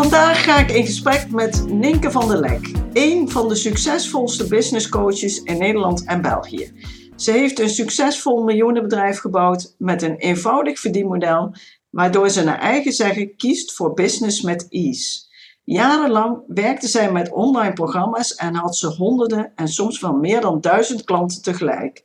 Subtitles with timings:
[0.00, 4.88] Vandaag ga ik in gesprek met Ninke van der Lek, een van de succesvolste business
[4.88, 6.72] coaches in Nederland en België.
[7.16, 11.54] Ze heeft een succesvol miljoenenbedrijf gebouwd met een eenvoudig verdienmodel,
[11.90, 15.20] waardoor ze naar eigen zeggen kiest voor business met ease.
[15.64, 20.60] Jarenlang werkte zij met online programma's en had ze honderden en soms wel meer dan
[20.60, 22.02] duizend klanten tegelijk.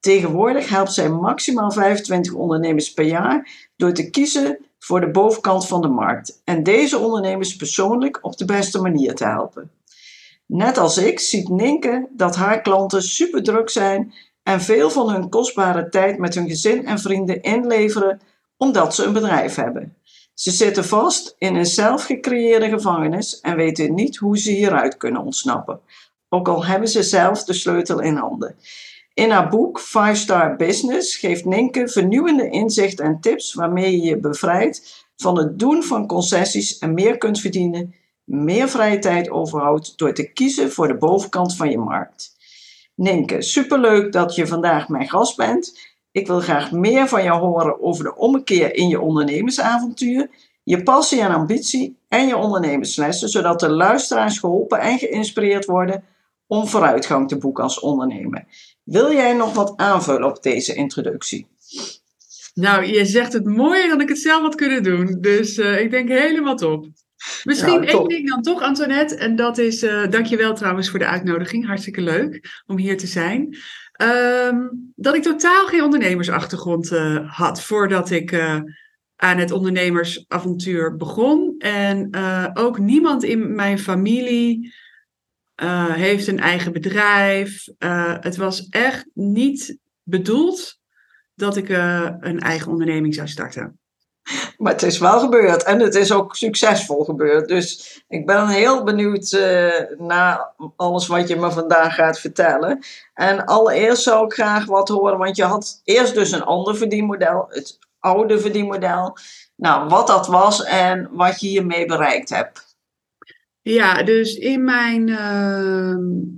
[0.00, 5.80] Tegenwoordig helpt zij maximaal 25 ondernemers per jaar door te kiezen voor de bovenkant van
[5.80, 9.70] de markt en deze ondernemers persoonlijk op de beste manier te helpen.
[10.46, 15.28] Net als ik ziet Ninke dat haar klanten super druk zijn en veel van hun
[15.28, 18.20] kostbare tijd met hun gezin en vrienden inleveren
[18.56, 19.96] omdat ze een bedrijf hebben.
[20.34, 25.80] Ze zitten vast in een zelfgecreëerde gevangenis en weten niet hoe ze hieruit kunnen ontsnappen,
[26.28, 28.56] ook al hebben ze zelf de sleutel in handen.
[29.18, 34.18] In haar boek Five Star Business geeft Ninke vernieuwende inzichten en tips waarmee je je
[34.18, 40.12] bevrijdt van het doen van concessies en meer kunt verdienen, meer vrije tijd overhoudt door
[40.12, 42.36] te kiezen voor de bovenkant van je markt.
[42.94, 45.78] Ninke, superleuk dat je vandaag mijn gast bent.
[46.12, 50.30] Ik wil graag meer van jou horen over de ommekeer in je ondernemersavontuur,
[50.62, 56.04] je passie en ambitie en je ondernemerslessen, zodat de luisteraars geholpen en geïnspireerd worden
[56.46, 58.44] om vooruitgang te boeken als ondernemer.
[58.88, 61.46] Wil jij nog wat aanvullen op deze introductie?
[62.54, 65.18] Nou, je zegt het mooier dan ik het zelf had kunnen doen.
[65.20, 66.86] Dus uh, ik denk helemaal top.
[67.44, 69.14] Misschien één ding dan toch, Antoinette.
[69.14, 71.66] En dat is, uh, dankjewel trouwens voor de uitnodiging.
[71.66, 73.56] Hartstikke leuk om hier te zijn.
[74.02, 78.34] Um, dat ik totaal geen ondernemersachtergrond uh, had voordat ik
[79.16, 81.54] aan het ondernemersavontuur begon.
[81.58, 82.10] En
[82.54, 84.74] ook niemand in mijn familie
[85.62, 87.68] uh, heeft een eigen bedrijf.
[87.78, 90.78] Uh, het was echt niet bedoeld
[91.34, 93.78] dat ik uh, een eigen onderneming zou starten.
[94.56, 97.48] Maar het is wel gebeurd en het is ook succesvol gebeurd.
[97.48, 99.38] Dus ik ben heel benieuwd
[99.98, 102.78] naar alles wat je me vandaag gaat vertellen.
[103.14, 107.46] En allereerst zou ik graag wat horen, want je had eerst dus een ander verdienmodel,
[107.48, 109.16] het oude verdienmodel.
[109.56, 112.67] Nou, wat dat was en wat je hiermee bereikt hebt.
[113.60, 115.96] Ja, dus in mijn uh,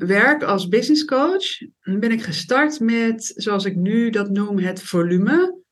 [0.08, 5.62] werk als business coach ben ik gestart met, zoals ik nu dat noem, het volume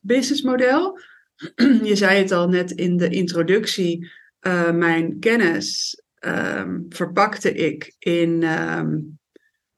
[0.00, 0.98] businessmodel.
[1.82, 4.10] Je zei het al net in de introductie,
[4.40, 9.18] uh, mijn kennis um, verpakte ik in um,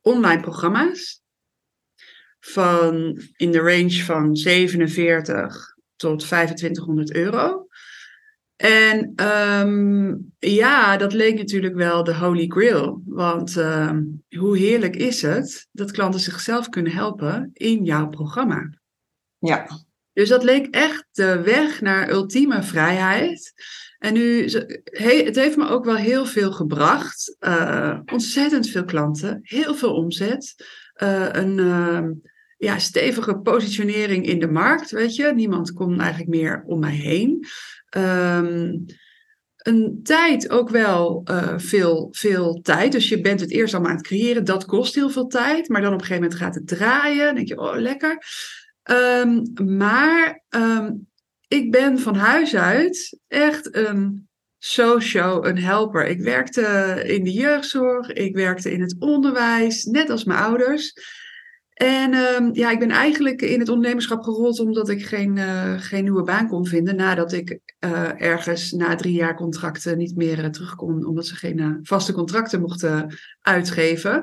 [0.01, 1.23] online programma's.
[2.41, 7.64] Van in de range van 47 tot 2500 euro.
[8.57, 13.03] En um, ja, dat leek natuurlijk wel de holy grail.
[13.07, 18.71] Want um, hoe heerlijk is het dat klanten zichzelf kunnen helpen in jouw programma.
[19.39, 19.67] Ja.
[20.13, 23.53] Dus dat leek echt de weg naar ultieme vrijheid.
[23.99, 27.37] En nu, het heeft me ook wel heel veel gebracht.
[27.41, 30.55] Uh, ontzettend veel klanten, heel veel omzet.
[31.03, 32.11] Uh, een uh,
[32.57, 35.33] ja, stevige positionering in de markt, weet je.
[35.35, 37.47] Niemand kon eigenlijk meer om mij heen.
[37.97, 38.85] Um,
[39.57, 42.93] een tijd ook wel uh, veel, veel tijd.
[42.93, 44.45] Dus je bent het eerst allemaal aan het creëren.
[44.45, 45.69] Dat kost heel veel tijd.
[45.69, 47.25] Maar dan op een gegeven moment gaat het draaien.
[47.25, 48.19] Dan denk je, oh, lekker.
[48.91, 51.09] Um, maar um,
[51.49, 54.29] ik ben van huis uit echt een
[54.59, 56.07] socio, een helper.
[56.07, 58.13] Ik werkte in de jeugdzorg.
[58.13, 59.85] Ik werkte in het onderwijs.
[59.85, 60.93] Net als mijn ouders.
[61.75, 66.03] En um, ja, ik ben eigenlijk in het ondernemerschap gerold omdat ik geen, uh, geen
[66.03, 66.97] nieuwe baan kon vinden.
[66.97, 71.35] Nadat ik uh, ergens na drie jaar contracten niet meer uh, terug kon, omdat ze
[71.35, 74.23] geen vaste contracten mochten uitgeven.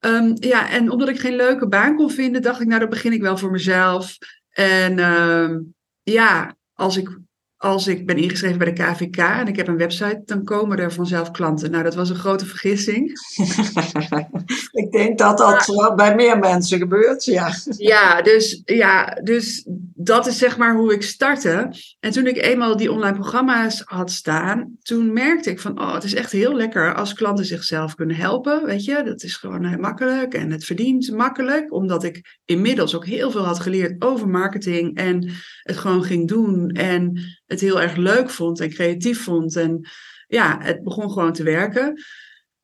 [0.00, 3.12] Um, ja, en omdat ik geen leuke baan kon vinden, dacht ik, nou, dan begin
[3.12, 4.18] ik wel voor mezelf.
[4.50, 7.18] En um, ja, als ik
[7.58, 10.92] als ik ben ingeschreven bij de KVK en ik heb een website, dan komen er
[10.92, 11.70] vanzelf klanten.
[11.70, 13.10] Nou, dat was een grote vergissing.
[14.82, 17.54] ik denk dat dat bij meer mensen gebeurt, ja.
[17.76, 19.64] Ja dus, ja, dus
[19.94, 21.74] dat is zeg maar hoe ik startte.
[22.00, 26.04] En toen ik eenmaal die online programma's had staan, toen merkte ik van, oh, het
[26.04, 29.02] is echt heel lekker als klanten zichzelf kunnen helpen, weet je.
[29.02, 33.44] Dat is gewoon heel makkelijk en het verdient makkelijk, omdat ik inmiddels ook heel veel
[33.44, 35.30] had geleerd over marketing en
[35.62, 39.56] het gewoon ging doen en het heel erg leuk vond en creatief vond.
[39.56, 39.88] En
[40.26, 42.02] ja, het begon gewoon te werken.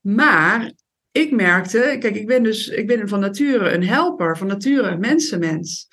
[0.00, 0.72] Maar
[1.10, 5.00] ik merkte, kijk, ik ben dus ik ben van nature een helper, van nature een
[5.00, 5.88] mensenmens.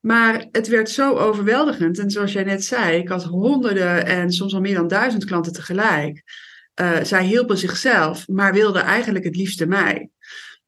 [0.00, 1.98] Maar het werd zo overweldigend.
[1.98, 5.52] En zoals jij net zei, ik had honderden en soms al meer dan duizend klanten
[5.52, 6.22] tegelijk.
[6.80, 10.10] Uh, zij hielpen zichzelf, maar wilden eigenlijk het liefste mij.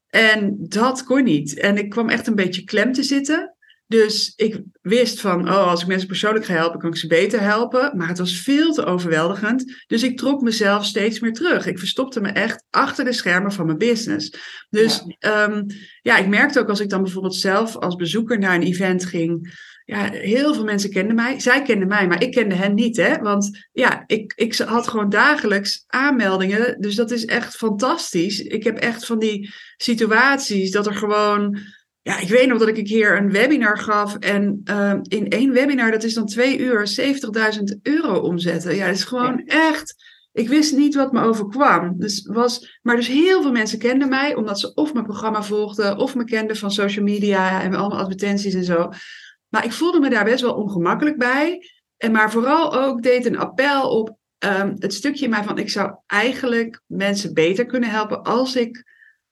[0.09, 1.59] En dat kon niet.
[1.59, 3.55] En ik kwam echt een beetje klem te zitten.
[3.89, 7.41] Dus ik wist van, oh, als ik mensen persoonlijk ga helpen, kan ik ze beter
[7.41, 7.97] helpen.
[7.97, 9.83] Maar het was veel te overweldigend.
[9.87, 11.65] Dus ik trok mezelf steeds meer terug.
[11.65, 14.33] Ik verstopte me echt achter de schermen van mijn business.
[14.69, 15.63] Dus ja, ehm,
[16.01, 19.57] ja ik merkte ook als ik dan bijvoorbeeld zelf als bezoeker naar een event ging.
[19.85, 21.39] Ja, heel veel mensen kenden mij.
[21.39, 22.97] Zij kenden mij, maar ik kende hen niet.
[22.97, 23.17] Hè?
[23.17, 26.81] Want ja, ik, ik had gewoon dagelijks aanmeldingen.
[26.81, 28.39] Dus dat is echt fantastisch.
[28.39, 31.59] Ik heb echt van die situaties dat er gewoon
[32.09, 34.15] ja, ik weet nog dat ik een keer een webinar gaf.
[34.15, 36.95] En uh, in één webinar, dat is dan twee uur,
[37.57, 38.75] 70.000 euro omzetten.
[38.75, 39.95] Ja, dat is gewoon echt.
[40.31, 41.93] Ik wist niet wat me overkwam.
[41.97, 45.97] Dus was, maar dus heel veel mensen kenden mij, omdat ze of mijn programma volgden,
[45.97, 48.89] of me kenden van social media en allemaal advertenties en zo.
[49.47, 51.61] Maar ik voelde me daar best wel ongemakkelijk bij.
[51.97, 55.69] En maar vooral ook deed een appel op um, het stukje in mij van ik
[55.69, 58.83] zou eigenlijk mensen beter kunnen helpen als ik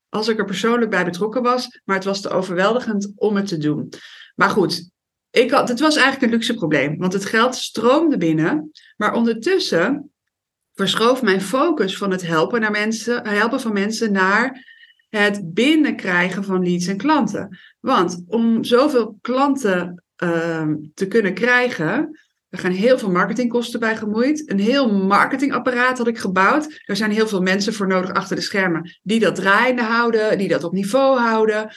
[0.10, 3.58] als ik er persoonlijk bij betrokken was, maar het was te overweldigend om het te
[3.58, 3.90] doen.
[4.36, 4.90] Maar goed,
[5.30, 10.12] ik had, het was eigenlijk een luxe probleem, want het geld stroomde binnen, maar ondertussen
[10.74, 14.66] verschoof mijn focus van het helpen, naar mensen, helpen van mensen naar
[15.10, 17.58] het binnenkrijgen van leads en klanten.
[17.80, 22.20] Want om zoveel klanten uh, te kunnen krijgen,
[22.50, 24.52] er gaan heel veel marketingkosten bij gemoeid.
[24.52, 26.82] Een heel marketingapparaat had ik gebouwd.
[26.86, 30.48] Er zijn heel veel mensen voor nodig achter de schermen die dat draaiende houden, die
[30.48, 31.70] dat op niveau houden.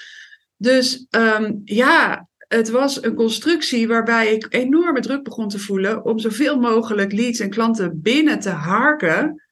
[0.57, 6.19] Dus um, ja, het was een constructie waarbij ik enorme druk begon te voelen om
[6.19, 9.43] zoveel mogelijk leads en klanten binnen te harken.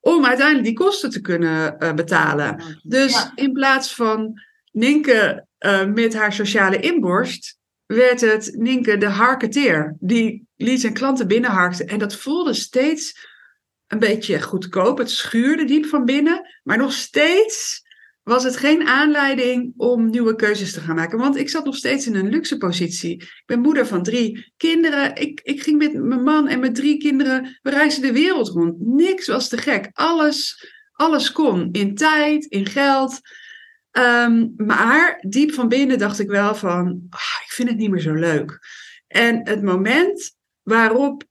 [0.00, 2.62] Om uiteindelijk die kosten te kunnen uh, betalen.
[2.82, 4.40] Dus in plaats van
[4.72, 7.58] Ninke uh, met haar sociale inborst,
[7.96, 9.96] werd het Ninke de harketeer.
[10.00, 11.84] Die liet zijn klanten binnenharkte.
[11.84, 13.26] En dat voelde steeds
[13.86, 14.98] een beetje goedkoop.
[14.98, 16.60] Het schuurde diep van binnen.
[16.62, 17.82] Maar nog steeds
[18.22, 21.18] was het geen aanleiding om nieuwe keuzes te gaan maken.
[21.18, 23.14] Want ik zat nog steeds in een luxe positie.
[23.14, 25.16] Ik ben moeder van drie kinderen.
[25.16, 27.58] Ik, ik ging met mijn man en mijn drie kinderen.
[27.62, 28.80] We reisden de wereld rond.
[28.80, 29.90] Niks was te gek.
[29.92, 31.68] Alles, alles kon.
[31.72, 33.20] In tijd, in geld.
[33.98, 38.00] Um, maar diep van binnen dacht ik wel van, ah, ik vind het niet meer
[38.00, 38.58] zo leuk.
[39.06, 41.24] En het moment waarop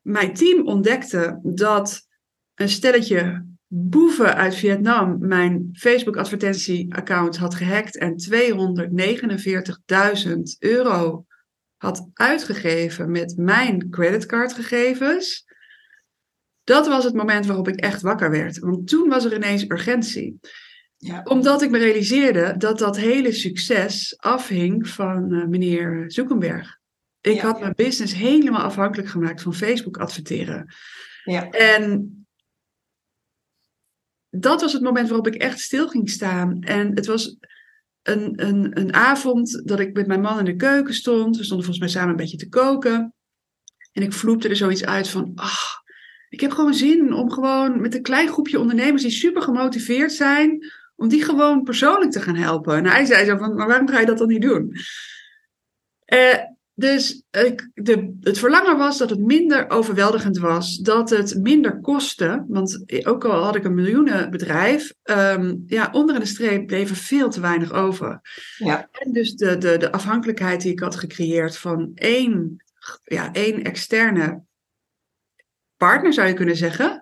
[0.00, 2.06] mijn team ontdekte dat
[2.54, 11.26] een stelletje boeven uit Vietnam mijn Facebook-advertentie-account had gehackt en 249.000 euro
[11.76, 15.46] had uitgegeven met mijn creditcardgegevens.
[16.64, 18.58] Dat was het moment waarop ik echt wakker werd.
[18.58, 20.40] Want toen was er ineens urgentie.
[21.00, 21.22] Ja.
[21.24, 26.78] Omdat ik me realiseerde dat dat hele succes afhing van uh, meneer Zoekenberg.
[27.20, 30.74] Ik had mijn business helemaal afhankelijk gemaakt van Facebook adverteren.
[31.24, 31.50] Ja.
[31.50, 32.12] En
[34.30, 36.60] dat was het moment waarop ik echt stil ging staan.
[36.60, 37.36] En het was
[38.02, 41.36] een, een, een avond dat ik met mijn man in de keuken stond.
[41.36, 43.14] We stonden volgens mij samen een beetje te koken.
[43.92, 45.82] En ik vloepte er zoiets uit van, ach,
[46.28, 50.66] ik heb gewoon zin om gewoon met een klein groepje ondernemers die super gemotiveerd zijn,
[50.98, 52.76] om die gewoon persoonlijk te gaan helpen.
[52.76, 54.72] En hij zei zo van, maar waarom ga je dat dan niet doen?
[56.14, 56.34] Uh,
[56.74, 62.44] dus ik, de, het verlangen was dat het minder overweldigend was, dat het minder kostte.
[62.48, 67.30] Want ook al had ik een miljoenenbedrijf, um, ja, onder de streep bleef er veel
[67.30, 68.20] te weinig over.
[68.56, 68.88] Ja.
[68.90, 72.64] En dus de, de, de afhankelijkheid die ik had gecreëerd van één,
[73.04, 74.42] ja, één externe
[75.76, 76.97] partner, zou je kunnen zeggen.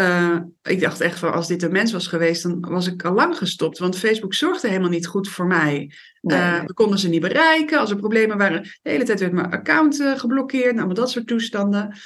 [0.00, 3.12] Uh, ik dacht echt van als dit een mens was geweest, dan was ik al
[3.12, 3.78] lang gestopt.
[3.78, 5.92] Want Facebook zorgde helemaal niet goed voor mij.
[6.22, 7.78] Uh, we konden ze niet bereiken.
[7.78, 10.74] Als er problemen waren, de hele tijd werd mijn account uh, geblokkeerd.
[10.74, 11.96] Nou, dat soort toestanden.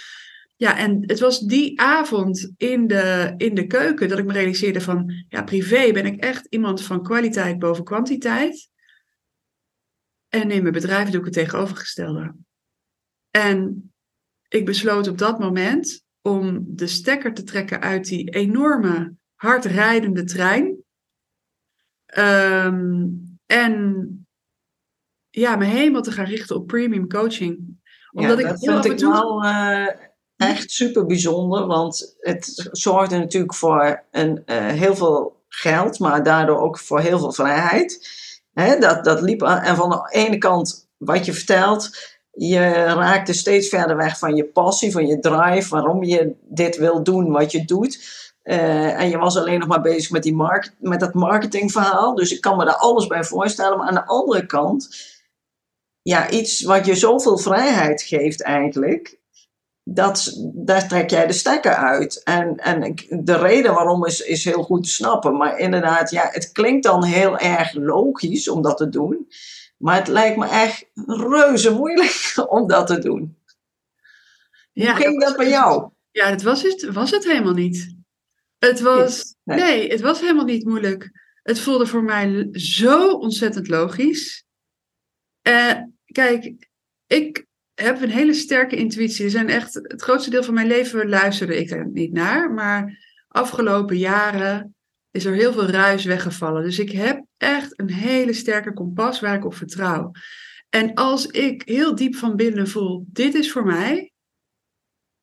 [0.57, 4.81] Ja, en het was die avond in de, in de keuken dat ik me realiseerde
[4.81, 8.69] van, ja, privé ben ik echt iemand van kwaliteit boven kwantiteit.
[10.29, 12.35] En in mijn bedrijf doe ik het tegenovergestelde.
[13.31, 13.93] En
[14.49, 20.85] ik besloot op dat moment om de stekker te trekken uit die enorme hardrijdende trein.
[22.19, 24.27] Um, en
[25.31, 27.81] ja, me helemaal te gaan richten op premium coaching.
[28.11, 29.13] Omdat ja, dat ik vind ik toe...
[29.13, 29.89] wel uh,
[30.37, 36.59] echt super bijzonder, want het zorgde natuurlijk voor een, uh, heel veel geld, maar daardoor
[36.59, 38.09] ook voor heel veel vrijheid.
[38.81, 43.69] Dat, dat liep aan, en van de ene kant wat je vertelt, je raakte steeds
[43.69, 47.65] verder weg van je passie, van je drive, waarom je dit wil doen, wat je
[47.65, 48.25] doet.
[48.43, 52.15] Eh, en je was alleen nog maar bezig met, die market, met dat marketingverhaal.
[52.15, 53.79] Dus ik kan me daar alles bij voorstellen.
[53.79, 54.89] Maar aan de andere kant,
[56.03, 59.19] ja, iets wat je zoveel vrijheid geeft eigenlijk,
[59.83, 62.23] dat, daar trek jij de stekker uit.
[62.25, 65.37] En, en de reden waarom is, is heel goed te snappen.
[65.37, 69.29] Maar inderdaad, ja, het klinkt dan heel erg logisch om dat te doen.
[69.77, 73.39] Maar het lijkt me echt reuze moeilijk om dat te doen.
[74.73, 75.91] Ja, Hoe ging dat, bij jou?
[76.11, 77.95] Ja, dat was het, was het helemaal niet.
[78.59, 79.91] Het was, nee.
[79.91, 81.11] het was helemaal niet moeilijk.
[81.43, 84.45] Het voelde voor mij zo ontzettend logisch.
[85.49, 85.73] Uh,
[86.05, 86.69] kijk,
[87.07, 89.25] ik heb een hele sterke intuïtie.
[89.25, 92.53] Er zijn echt, het grootste deel van mijn leven luisterde ik er niet naar.
[92.53, 94.76] Maar afgelopen jaren
[95.17, 96.63] is er heel veel ruis weggevallen.
[96.63, 100.11] Dus ik heb echt een hele sterke kompas waar ik op vertrouw.
[100.69, 104.13] En als ik heel diep van binnen voel, dit is voor mij,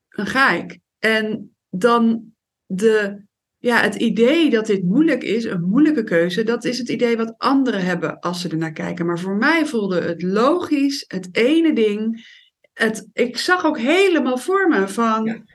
[0.10, 0.80] dan ga ik.
[1.00, 2.34] En dan
[2.66, 3.24] de,
[3.58, 7.34] ja, het idee dat dit moeilijk is, een moeilijke keuze, dat is het idee wat
[7.38, 9.06] anderen hebben als ze er naar kijken.
[9.06, 12.32] Maar voor mij voelde het logisch, het ene ding.
[12.74, 15.46] Het, ik zag ook helemaal voor me van.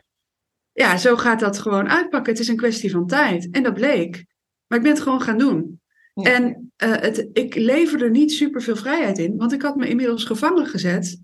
[0.99, 2.33] Zo gaat dat gewoon uitpakken.
[2.33, 3.49] Het is een kwestie van tijd.
[3.51, 4.25] En dat bleek.
[4.67, 5.81] Maar ik ben het gewoon gaan doen.
[6.15, 10.25] En uh, het, ik leverde niet super veel vrijheid in, want ik had me inmiddels
[10.25, 11.21] gevangen gezet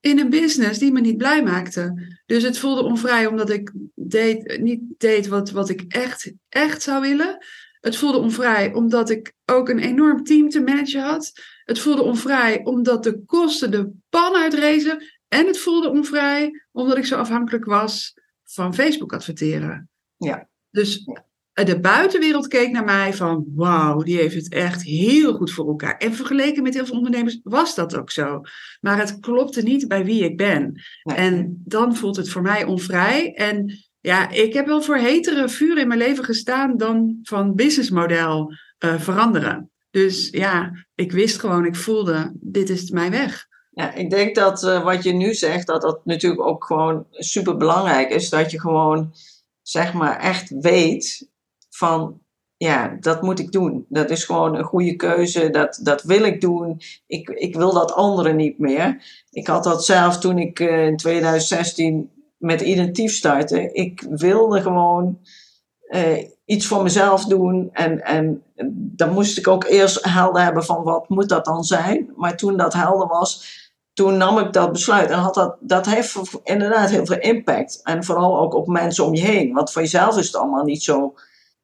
[0.00, 2.12] in een business die me niet blij maakte.
[2.26, 7.00] Dus het voelde onvrij omdat ik deed, niet deed wat, wat ik echt, echt zou
[7.00, 7.46] willen.
[7.80, 11.32] Het voelde onvrij omdat ik ook een enorm team te managen had.
[11.64, 15.04] Het voelde onvrij omdat de kosten de pan uitrezen.
[15.28, 18.14] En het voelde onvrij omdat ik zo afhankelijk was
[18.52, 19.88] van Facebook adverteren.
[20.16, 20.48] Ja.
[20.70, 21.04] Dus
[21.52, 25.96] de buitenwereld keek naar mij van wauw, die heeft het echt heel goed voor elkaar.
[25.96, 28.40] En vergeleken met heel veel ondernemers was dat ook zo.
[28.80, 30.82] Maar het klopte niet bij wie ik ben.
[31.02, 33.34] En dan voelt het voor mij onvrij.
[33.34, 38.54] En ja, ik heb wel voor hetere vuur in mijn leven gestaan dan van businessmodel
[38.84, 39.70] uh, veranderen.
[39.90, 43.48] Dus ja, ik wist gewoon, ik voelde, dit is mijn weg.
[43.70, 47.56] Ja, ik denk dat uh, wat je nu zegt, dat dat natuurlijk ook gewoon super
[47.56, 48.28] belangrijk is.
[48.28, 49.14] Dat je gewoon,
[49.62, 51.28] zeg maar, echt weet
[51.68, 52.20] van
[52.56, 53.86] ja, dat moet ik doen.
[53.88, 55.50] Dat is gewoon een goede keuze.
[55.50, 56.80] Dat, dat wil ik doen.
[57.06, 59.04] Ik, ik wil dat anderen niet meer.
[59.30, 63.72] Ik had dat zelf toen ik uh, in 2016 met identief startte.
[63.72, 65.18] Ik wilde gewoon
[65.90, 67.70] uh, iets voor mezelf doen.
[67.72, 68.42] En, en
[68.72, 72.12] dan moest ik ook eerst helder hebben van wat moet dat dan zijn.
[72.16, 73.58] Maar toen dat helder was,
[73.92, 75.10] toen nam ik dat besluit.
[75.10, 77.80] En had dat, dat heeft inderdaad heel veel impact.
[77.82, 79.52] En vooral ook op mensen om je heen.
[79.52, 81.14] Want voor jezelf is het allemaal niet zo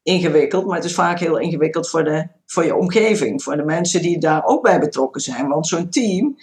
[0.02, 4.02] ingewikkeld, maar het is vaak heel ingewikkeld voor, de, voor je omgeving, voor de mensen
[4.02, 5.48] die daar ook bij betrokken zijn.
[5.48, 6.36] Want zo'n team,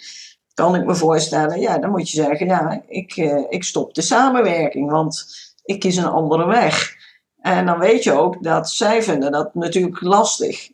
[0.54, 4.02] kan ik me voorstellen, ja, dan moet je zeggen, ja, ik, uh, ik stop de
[4.02, 5.24] samenwerking, want
[5.64, 6.94] ik kies een andere weg.
[7.44, 10.70] En dan weet je ook dat zij vinden dat natuurlijk lastig.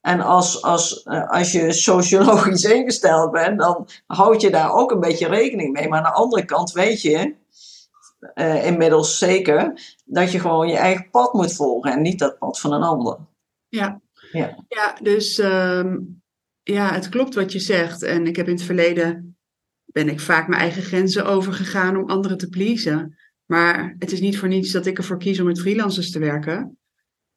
[0.00, 5.00] En als, als, uh, als je sociologisch ingesteld bent, dan houd je daar ook een
[5.00, 5.88] beetje rekening mee.
[5.88, 7.34] Maar aan de andere kant weet je,
[8.34, 9.72] uh, inmiddels zeker,
[10.04, 13.18] dat je gewoon je eigen pad moet volgen en niet dat pad van een ander.
[13.68, 14.00] Ja,
[14.32, 14.64] ja.
[14.68, 16.22] ja dus um,
[16.62, 18.02] ja, het klopt wat je zegt.
[18.02, 19.36] En ik heb in het verleden,
[19.84, 23.16] ben ik vaak mijn eigen grenzen overgegaan om anderen te pleasen.
[23.46, 26.78] Maar het is niet voor niets dat ik ervoor kies om met freelancers te werken.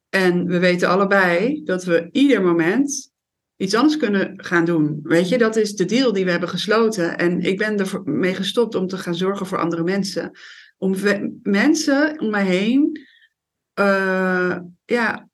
[0.08, 3.12] En we weten allebei dat we ieder moment
[3.56, 5.00] iets anders kunnen gaan doen.
[5.02, 7.18] Weet je, dat is de deal die we hebben gesloten.
[7.18, 10.32] En ik ben ermee gestopt om te gaan zorgen voor andere mensen
[10.78, 10.94] om
[11.42, 13.00] mensen om mij heen,
[13.80, 15.28] uh, ja,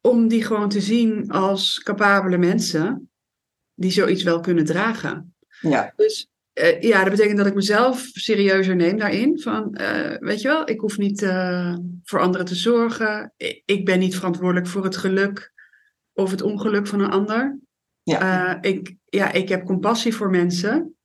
[0.00, 3.10] om die gewoon te zien als capabele mensen
[3.74, 5.34] die zoiets wel kunnen dragen.
[5.60, 5.92] Ja.
[5.96, 6.28] Dus
[6.60, 9.40] uh, ja, dat betekent dat ik mezelf serieuzer neem daarin.
[9.40, 11.20] Van, uh, weet je wel, ik hoef niet
[12.04, 13.32] voor anderen te zorgen.
[13.64, 15.52] Ik ben niet verantwoordelijk voor het geluk
[16.12, 17.58] of het ongeluk van een ander.
[18.02, 18.62] Ja.
[18.62, 20.96] ik, ja, ik heb compassie voor mensen.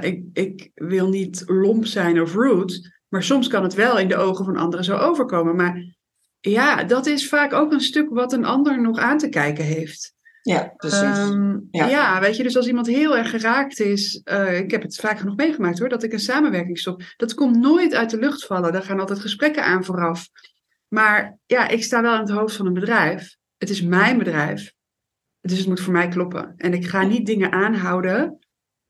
[0.00, 2.94] ik, ik wil niet lomp zijn of rude.
[3.08, 5.56] Maar soms kan het wel in de ogen van anderen zo overkomen.
[5.56, 5.96] Maar
[6.40, 10.15] ja, dat is vaak ook een stuk wat een ander nog aan te kijken heeft.
[10.46, 11.00] Ja, precies.
[11.00, 11.86] Ehm, ja.
[11.86, 12.20] ja.
[12.20, 15.36] weet je, dus als iemand heel erg geraakt is, uh, ik heb het vaak genoeg
[15.36, 17.02] meegemaakt hoor, dat ik een samenwerking stop.
[17.16, 18.72] Dat komt nooit uit de lucht vallen.
[18.72, 20.28] Daar gaan altijd gesprekken aan vooraf.
[20.88, 23.36] Maar ja, ik sta wel aan het hoofd van een bedrijf.
[23.56, 24.72] Het is mijn bedrijf.
[25.40, 26.54] Dus het moet voor mij kloppen.
[26.56, 28.38] En ik ga niet dingen aanhouden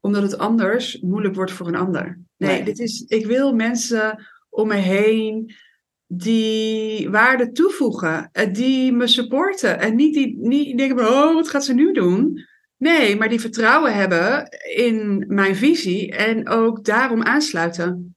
[0.01, 2.21] omdat het anders moeilijk wordt voor een ander.
[2.37, 5.55] Nee, Dit is, ik wil mensen om me heen
[6.07, 11.75] die waarde toevoegen, die me supporten en niet die niet denken, oh, wat gaat ze
[11.75, 12.45] nu doen?
[12.77, 18.17] Nee, maar die vertrouwen hebben in mijn visie en ook daarom aansluiten.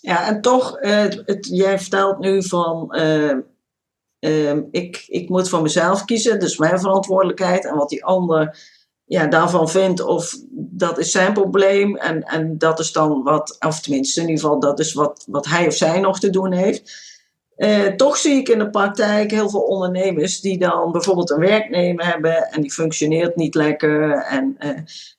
[0.00, 6.04] Ja, en toch, uh, het, jij vertelt nu van, uh, ik, ik moet voor mezelf
[6.04, 7.64] kiezen, dus mijn verantwoordelijkheid.
[7.64, 8.58] En wat die ander
[9.04, 11.96] ja, daarvan vindt, of dat is zijn probleem.
[11.96, 15.46] En, en dat is dan wat, of tenminste in ieder geval, dat is wat, wat
[15.46, 17.14] hij of zij nog te doen heeft.
[17.56, 22.06] Uh, toch zie ik in de praktijk heel veel ondernemers die dan bijvoorbeeld een werknemer
[22.06, 24.12] hebben en die functioneert niet lekker.
[24.12, 24.70] En uh,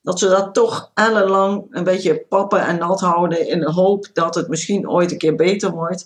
[0.02, 4.36] dat ze dat toch ellenlang een beetje pappen en nat houden in de hoop dat
[4.36, 6.06] het misschien ooit een keer beter wordt.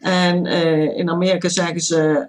[0.00, 2.28] En uh, in Amerika zeggen ze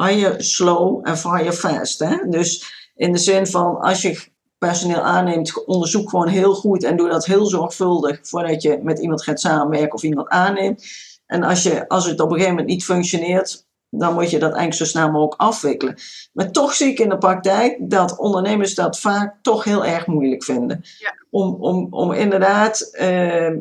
[0.00, 1.98] hire slow en fire fast.
[1.98, 2.16] Hè?
[2.28, 4.32] Dus in de zin van als je
[4.66, 9.22] personeel aanneemt, onderzoek gewoon heel goed en doe dat heel zorgvuldig voordat je met iemand
[9.22, 10.84] gaat samenwerken of iemand aanneemt.
[11.26, 14.52] En als, je, als het op een gegeven moment niet functioneert, dan moet je dat
[14.52, 15.94] eigenlijk zo snel mogelijk afwikkelen.
[16.32, 20.44] Maar toch zie ik in de praktijk dat ondernemers dat vaak toch heel erg moeilijk
[20.44, 20.80] vinden.
[20.98, 21.14] Ja.
[21.30, 23.56] Om, om, om inderdaad uh,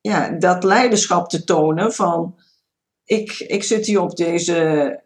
[0.00, 2.34] ja, dat leiderschap te tonen van
[3.04, 5.00] ik, ik zit hier op deze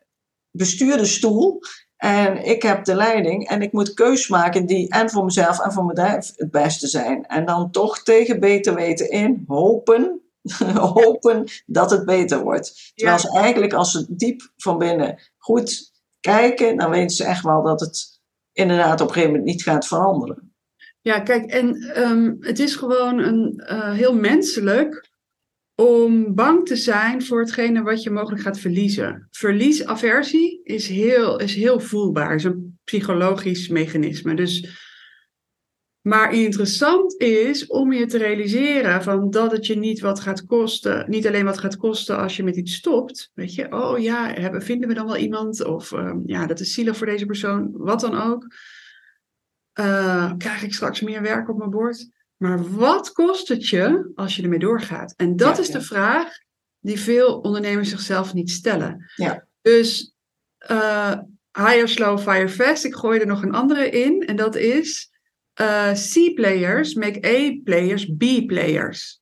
[0.51, 1.61] bestuurde stoel
[2.01, 5.73] en ik heb de leiding en ik moet keus maken die en voor mezelf en
[5.73, 7.27] voor mijn bedrijf het beste zijn.
[7.27, 10.21] En dan toch tegen beter weten in hopen,
[10.95, 12.93] hopen dat het beter wordt.
[12.95, 17.63] Terwijl ze eigenlijk als ze diep van binnen goed kijken, dan weten ze echt wel
[17.63, 18.21] dat het
[18.53, 20.55] inderdaad op een gegeven moment niet gaat veranderen.
[21.01, 25.10] Ja, kijk, en um, het is gewoon een uh, heel menselijk
[25.81, 29.29] om bang te zijn voor hetgene wat je mogelijk gaat verliezen.
[29.31, 34.35] Verliesaversie is heel, is heel voelbaar, is een psychologisch mechanisme.
[34.35, 34.79] Dus,
[36.01, 41.11] maar interessant is om je te realiseren van dat het je niet wat gaat kosten,
[41.11, 43.31] niet alleen wat gaat kosten als je met iets stopt.
[43.35, 45.65] Weet je, oh ja, hebben, vinden we dan wel iemand?
[45.65, 48.55] Of um, ja, dat is zielig voor deze persoon, wat dan ook.
[49.81, 52.09] Uh, krijg ik straks meer werk op mijn bord?
[52.43, 55.15] Maar wat kost het je als je ermee doorgaat?
[55.17, 56.39] En dat is de vraag
[56.79, 59.11] die veel ondernemers zichzelf niet stellen.
[59.17, 59.47] Ja.
[59.63, 60.15] Dus
[60.71, 61.19] uh,
[61.53, 62.85] hire slow, fire fast.
[62.85, 64.27] Ik gooi er nog een andere in.
[64.27, 65.11] En dat is
[65.61, 69.21] uh, C-players make A-players B-players.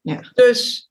[0.00, 0.20] Ja.
[0.32, 0.90] Dus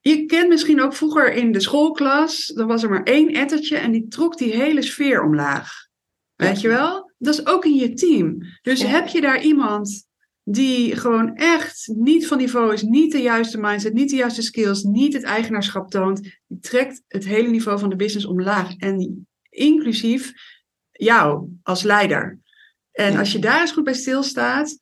[0.00, 3.92] je kent misschien ook vroeger in de schoolklas, dan was er maar één ettertje en
[3.92, 5.72] die trok die hele sfeer omlaag.
[6.34, 7.09] Weet je wel?
[7.20, 8.38] Dat is ook in je team.
[8.62, 10.08] Dus heb je daar iemand
[10.42, 14.82] die gewoon echt niet van niveau is, niet de juiste mindset, niet de juiste skills,
[14.82, 18.76] niet het eigenaarschap toont, die trekt het hele niveau van de business omlaag.
[18.76, 20.32] En inclusief
[20.90, 22.38] jou als leider.
[22.92, 24.78] En als je daar eens goed bij stilstaat,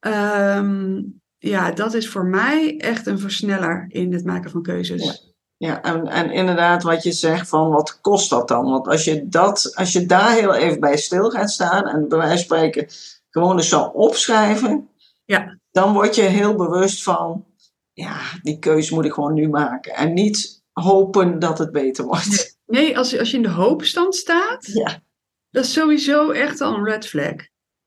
[0.00, 5.04] um, ja, dat is voor mij echt een versneller in het maken van keuzes.
[5.04, 5.16] Ja,
[5.58, 8.64] en, en inderdaad wat je zegt van wat kost dat dan?
[8.64, 12.18] Want als je, dat, als je daar heel even bij stil gaat staan en bij
[12.18, 12.86] wijze van spreken
[13.30, 14.88] gewoon eens zo opschrijven,
[15.24, 15.58] ja.
[15.70, 17.46] dan word je heel bewust van,
[17.92, 19.94] ja, die keuze moet ik gewoon nu maken.
[19.94, 22.56] En niet hopen dat het beter wordt.
[22.66, 25.02] Nee, als, als je in de hoopstand staat, ja.
[25.50, 27.34] dat is sowieso echt al een red flag.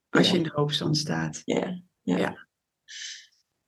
[0.09, 1.41] Als je in de hoopstand staat.
[1.45, 1.81] ja.
[2.01, 2.17] ja.
[2.17, 2.47] ja.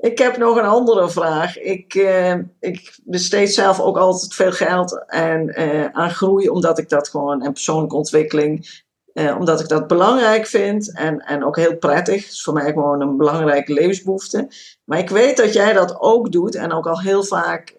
[0.03, 1.59] Ik heb nog een andere vraag.
[1.59, 6.89] Ik, uh, ik besteed zelf ook altijd veel geld en, uh, aan groei, omdat ik
[6.89, 8.81] dat gewoon, en persoonlijke ontwikkeling,
[9.13, 12.23] uh, omdat ik dat belangrijk vind en, en ook heel prettig.
[12.23, 14.47] Het is voor mij gewoon een belangrijke levensbehoefte.
[14.83, 17.75] Maar ik weet dat jij dat ook doet en ook al heel vaak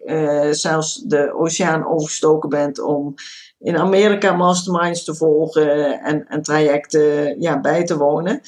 [0.51, 3.13] zelfs de oceaan overgestoken bent om
[3.59, 8.41] in Amerika masterminds te volgen en, en trajecten ja, bij te wonen.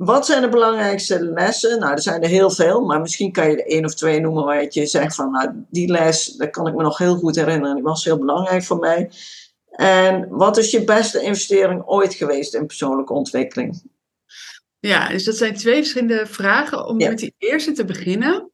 [0.00, 1.78] Wat zijn de belangrijkste lessen?
[1.78, 4.44] Nou, er zijn er heel veel, maar misschien kan je er één of twee noemen
[4.44, 7.74] waar je zegt van, nou, die les, dat kan ik me nog heel goed herinneren,
[7.74, 9.10] die was heel belangrijk voor mij.
[9.70, 13.82] En wat is je beste investering ooit geweest in persoonlijke ontwikkeling?
[14.78, 16.86] Ja, dus dat zijn twee verschillende vragen.
[16.86, 18.50] Om met die eerste te beginnen.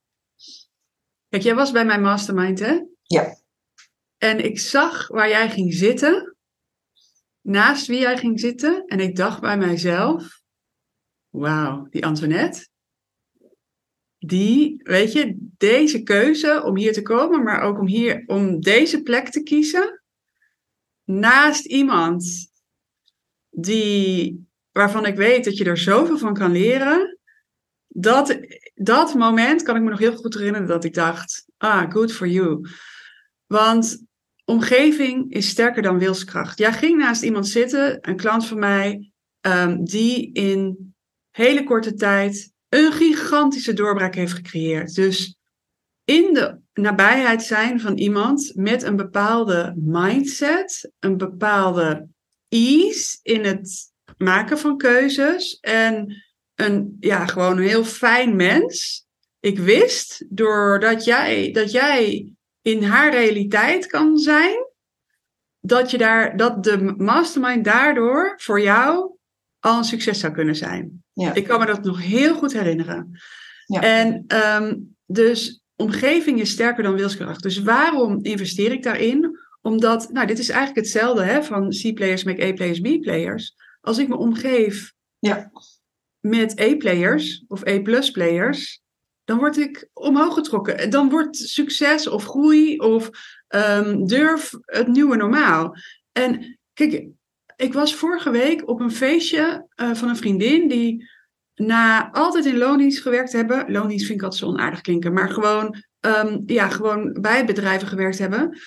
[1.29, 2.81] Kijk, jij was bij mijn mastermind, hè?
[3.03, 3.37] Ja.
[4.19, 6.37] En ik zag waar jij ging zitten,
[7.41, 8.85] naast wie jij ging zitten.
[8.87, 10.45] En ik dacht bij mijzelf,
[11.39, 12.69] Wauw, die Antoinette.
[14.19, 19.03] Die, weet je, deze keuze om hier te komen, maar ook om hier, om deze
[19.03, 20.03] plek te kiezen,
[21.05, 22.51] naast iemand
[23.51, 27.19] die, waarvan ik weet dat je er zoveel van kan leren,
[27.87, 28.39] dat,
[28.75, 32.29] dat moment kan ik me nog heel goed herinneren dat ik dacht, ah, good for
[32.29, 32.69] you.
[33.47, 34.05] Want
[34.45, 36.59] omgeving is sterker dan wilskracht.
[36.59, 40.95] Jij ging naast iemand zitten, een klant van mij, um, die in
[41.37, 44.95] hele korte tijd een gigantische doorbraak heeft gecreëerd.
[44.95, 45.37] Dus
[46.05, 52.09] in de nabijheid zijn van iemand met een bepaalde mindset, een bepaalde
[52.49, 59.07] ease in het maken van keuzes en een, ja, gewoon een heel fijn mens.
[59.41, 64.57] Ik wist, doordat jij, dat jij in haar realiteit kan zijn,
[65.61, 69.17] dat, je daar, dat de mastermind daardoor voor jou
[69.59, 71.05] al een succes zou kunnen zijn.
[71.21, 71.35] Ja.
[71.35, 73.19] Ik kan me dat nog heel goed herinneren.
[73.67, 73.81] Ja.
[73.81, 74.77] En ehm,
[75.07, 77.43] dus omgeving is sterker dan wilskracht.
[77.43, 79.39] Dus waarom investeer ik daarin?
[79.63, 83.55] Omdat, nou, dit is eigenlijk hetzelfde hè, van C-players make A-players B-players.
[83.81, 85.51] Als ik me omgeef ja.
[86.21, 88.83] met A-players of A-plus-players,
[89.25, 90.91] dan word ik omhoog getrokken.
[90.91, 93.11] Dan wordt succes of groei of
[93.49, 95.77] um, durf het nieuwe normaal.
[96.13, 97.09] En kijk,
[97.57, 101.09] ik was vorige week op een feestje uh, van een vriendin die
[101.55, 103.73] na altijd in loondienst gewerkt hebben.
[103.73, 108.19] Loondienst vind ik altijd zo onaardig klinken, maar gewoon, um, ja, gewoon bij bedrijven gewerkt
[108.19, 108.59] hebben.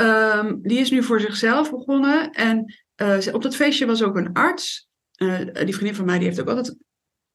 [0.00, 2.30] Um, die is nu voor zichzelf begonnen.
[2.30, 4.88] En uh, op dat feestje was ook een arts.
[5.16, 6.76] Uh, die vriendin van mij die heeft ook altijd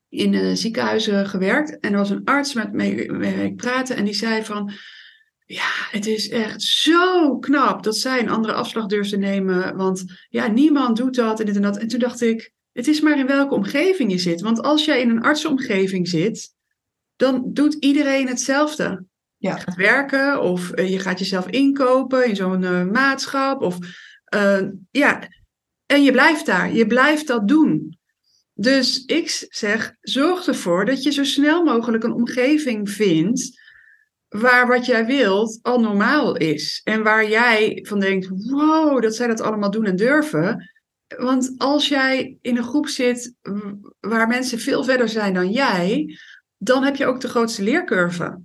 [0.10, 1.80] in ziekenhuizen gewerkt.
[1.80, 3.96] En er was een arts met mee, mee ik praten.
[3.96, 4.72] En die zei van
[5.54, 9.76] ja, het is echt zo knap dat zij een andere afslag durft te nemen.
[9.76, 11.78] Want ja, niemand doet dat en dit en dat.
[11.78, 14.42] En toen dacht ik, het is maar in welke omgeving je zit.
[14.42, 16.54] Want als jij in een artsenomgeving zit,
[17.16, 19.06] dan doet iedereen hetzelfde.
[19.38, 19.56] Ja.
[19.56, 23.62] Je gaat werken of eh, je gaat jezelf inkopen in zo'n uh, maatschap.
[23.62, 23.78] Of,
[24.36, 24.62] uh,
[24.92, 25.28] ja,
[25.86, 26.74] en je blijft daar.
[26.74, 27.98] Je blijft dat doen.
[28.54, 33.62] Dus ik zeg, zorg ervoor dat je zo snel mogelijk een omgeving vindt
[34.34, 36.82] waar wat jij wilt al normaal is.
[36.84, 40.72] En waar jij van denkt, wow, dat zij dat allemaal doen en durven.
[41.18, 43.36] Want als jij in een groep zit
[44.00, 46.18] waar mensen veel verder zijn dan jij,
[46.58, 48.42] dan heb je ook de grootste leercurve.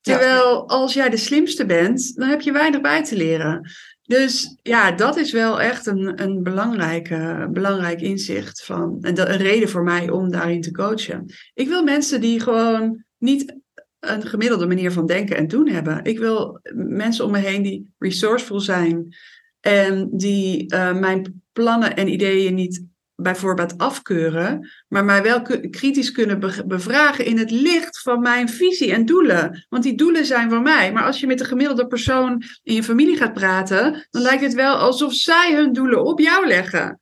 [0.00, 3.70] Terwijl als jij de slimste bent, dan heb je weinig bij te leren.
[4.02, 9.68] Dus ja, dat is wel echt een, een belangrijke, belangrijk inzicht van, en een reden
[9.68, 11.26] voor mij om daarin te coachen.
[11.54, 13.62] Ik wil mensen die gewoon niet
[14.08, 16.04] een gemiddelde manier van denken en doen hebben.
[16.04, 19.14] Ik wil mensen om me heen die resourceful zijn
[19.60, 22.86] en die uh, mijn plannen en ideeën niet
[23.16, 29.04] bijvoorbeeld afkeuren, maar mij wel kritisch kunnen bevragen in het licht van mijn visie en
[29.04, 29.66] doelen.
[29.68, 30.92] Want die doelen zijn van mij.
[30.92, 34.54] Maar als je met de gemiddelde persoon in je familie gaat praten, dan lijkt het
[34.54, 37.00] wel alsof zij hun doelen op jou leggen.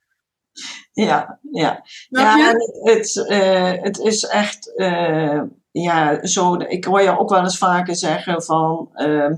[0.93, 1.85] Ja, ja.
[2.09, 4.73] ja het, uh, het is echt.
[4.77, 9.31] Uh ja, zo, ik hoor je ook wel eens vaker zeggen van uh,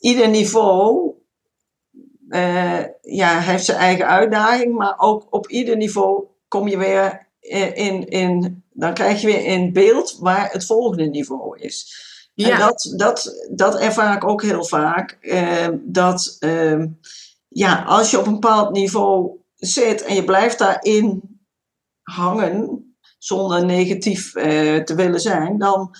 [0.00, 1.12] ieder niveau
[2.28, 7.26] uh, ja, heeft zijn eigen uitdaging, maar ook op ieder niveau kom je weer
[7.74, 12.06] in, in, dan krijg je weer in beeld waar het volgende niveau is.
[12.34, 12.50] Ja.
[12.50, 15.18] En dat, dat, dat ervaar ik ook heel vaak.
[15.20, 16.84] Uh, dat uh,
[17.48, 21.22] ja, als je op een bepaald niveau zit en je blijft daarin
[22.02, 22.87] hangen,
[23.28, 24.42] zonder negatief uh,
[24.82, 25.94] te willen zijn, dan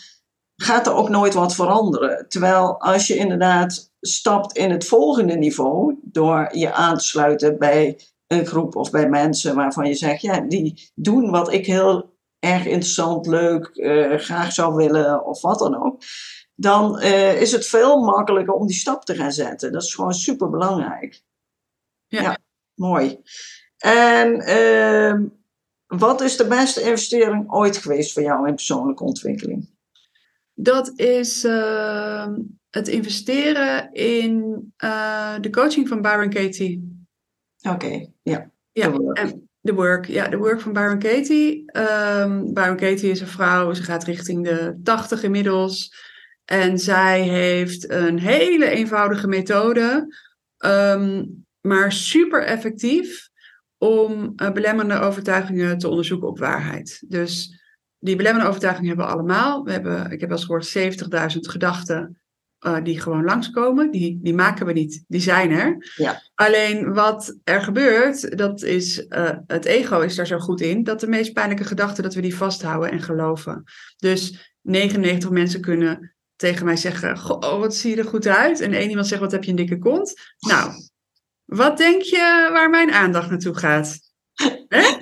[0.57, 2.29] gaat er ook nooit wat veranderen.
[2.29, 8.01] Terwijl als je inderdaad stapt in het volgende niveau, door je aan te sluiten bij
[8.27, 12.65] een groep of bij mensen waarvan je zegt, ja, die doen wat ik heel erg
[12.65, 16.03] interessant, leuk, uh, graag zou willen of wat dan ook.
[16.55, 19.73] Dan uh, is het veel makkelijker om die stap te gaan zetten.
[19.73, 21.23] Dat is gewoon super belangrijk.
[22.07, 22.23] Ja.
[22.23, 22.39] ja,
[22.75, 23.21] mooi.
[23.79, 25.25] En ehm,
[25.89, 29.71] wat is de beste investering ooit geweest voor jou in persoonlijke ontwikkeling?
[30.55, 32.29] Dat is uh,
[32.71, 34.33] het investeren in
[34.85, 37.07] uh, de coaching van Byron Katie.
[37.61, 38.51] Oké, okay, ja.
[38.73, 38.93] Ja,
[39.61, 40.07] de work.
[40.07, 41.65] Ja, de work van Byron Katie.
[41.79, 45.95] Um, Byron Katie is een vrouw, ze gaat richting de 80 inmiddels.
[46.45, 50.15] En zij heeft een hele eenvoudige methode,
[50.59, 53.29] um, maar super effectief
[53.79, 57.03] om uh, belemmerende overtuigingen te onderzoeken op waarheid.
[57.09, 57.61] Dus
[57.99, 59.65] die belemmerende overtuigingen hebben we allemaal.
[59.65, 62.21] We hebben, ik heb wel eens gehoord, 70.000 gedachten
[62.67, 63.91] uh, die gewoon langskomen.
[63.91, 65.93] Die, die maken we niet, die zijn er.
[65.97, 66.23] Ja.
[66.35, 71.01] Alleen wat er gebeurt, dat is, uh, het ego is daar zo goed in, dat
[71.01, 73.63] de meest pijnlijke gedachten, dat we die vasthouden en geloven.
[73.97, 78.61] Dus 99 mensen kunnen tegen mij zeggen, goh, wat zie je er goed uit?
[78.61, 80.15] En één iemand zegt, wat heb je een dikke kont?
[80.39, 80.73] Nou,
[81.49, 83.99] wat denk je waar mijn aandacht naartoe gaat?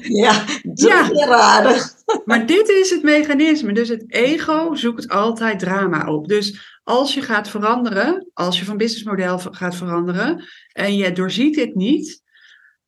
[0.00, 1.09] Ja, ja.
[1.09, 1.82] raden.
[2.24, 3.72] Maar dit is het mechanisme.
[3.72, 6.28] Dus het ego zoekt altijd drama op.
[6.28, 11.74] Dus als je gaat veranderen, als je van businessmodel gaat veranderen en je doorziet dit
[11.74, 12.22] niet,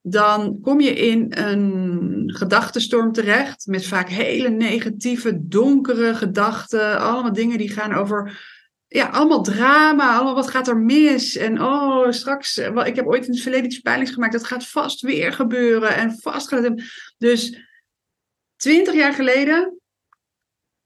[0.03, 7.01] dan kom je in een gedachtenstorm terecht met vaak hele negatieve, donkere gedachten.
[7.01, 8.41] Allemaal dingen die gaan over
[8.89, 11.37] ja, allemaal drama, allemaal wat gaat er mis?
[11.37, 14.67] En oh, straks, wel, ik heb ooit in het verleden iets pijnlijks gemaakt, dat gaat
[14.67, 16.83] vast weer gebeuren en vast gaat het.
[17.19, 17.59] Dus
[18.57, 19.81] twintig jaar geleden,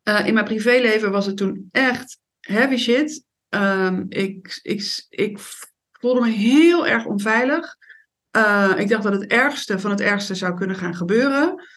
[0.09, 3.25] uh, in mijn privéleven was het toen echt heavy shit.
[3.49, 5.39] Um, ik, ik, ik
[5.93, 7.77] voelde me heel erg onveilig.
[8.37, 11.69] Uh, ik dacht dat het ergste van het ergste zou kunnen gaan gebeuren.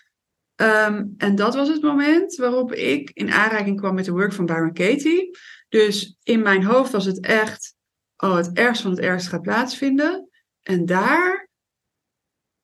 [0.56, 4.46] Um, en dat was het moment waarop ik in aanraking kwam met de work van
[4.46, 5.38] Byron Katie.
[5.70, 7.76] Dus in mijn hoofd was het echt,
[8.18, 10.30] oh, het ergste van het ergste gaat plaatsvinden.
[10.62, 11.50] En daar,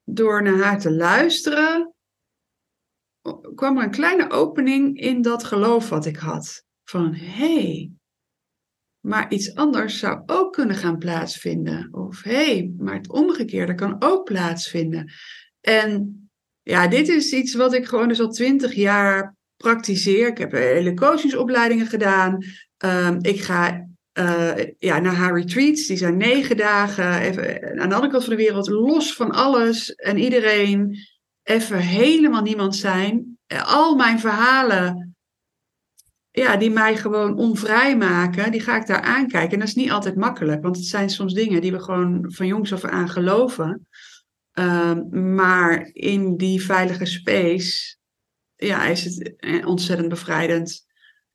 [0.04, 1.94] door naar haar te luisteren,
[3.56, 6.66] kwam er een kleine opening in dat geloof wat ik had.
[6.84, 7.92] Van, hé, hey,
[9.00, 11.94] maar iets anders zou ook kunnen gaan plaatsvinden.
[11.94, 15.12] Of hé, hey, maar het omgekeerde kan ook plaatsvinden.
[15.62, 16.21] En
[16.72, 20.28] ja, dit is iets wat ik gewoon dus al twintig jaar praktiseer.
[20.28, 22.38] Ik heb hele coachingsopleidingen gedaan.
[22.86, 23.88] Um, ik ga
[24.20, 25.88] uh, ja, naar haar retreats.
[25.88, 27.20] Die zijn negen dagen.
[27.20, 28.70] Even aan de andere kant van de wereld.
[28.70, 30.98] Los van alles en iedereen.
[31.44, 33.38] Even helemaal niemand zijn.
[33.64, 35.16] Al mijn verhalen.
[36.32, 38.52] Ja, die mij gewoon onvrij maken.
[38.52, 39.52] Die ga ik daar aankijken.
[39.52, 40.62] En dat is niet altijd makkelijk.
[40.62, 43.88] Want het zijn soms dingen die we gewoon van jongs af aan geloven.
[44.54, 47.96] Um, maar in die veilige space
[48.56, 50.86] ja, is het eh, ontzettend bevrijdend.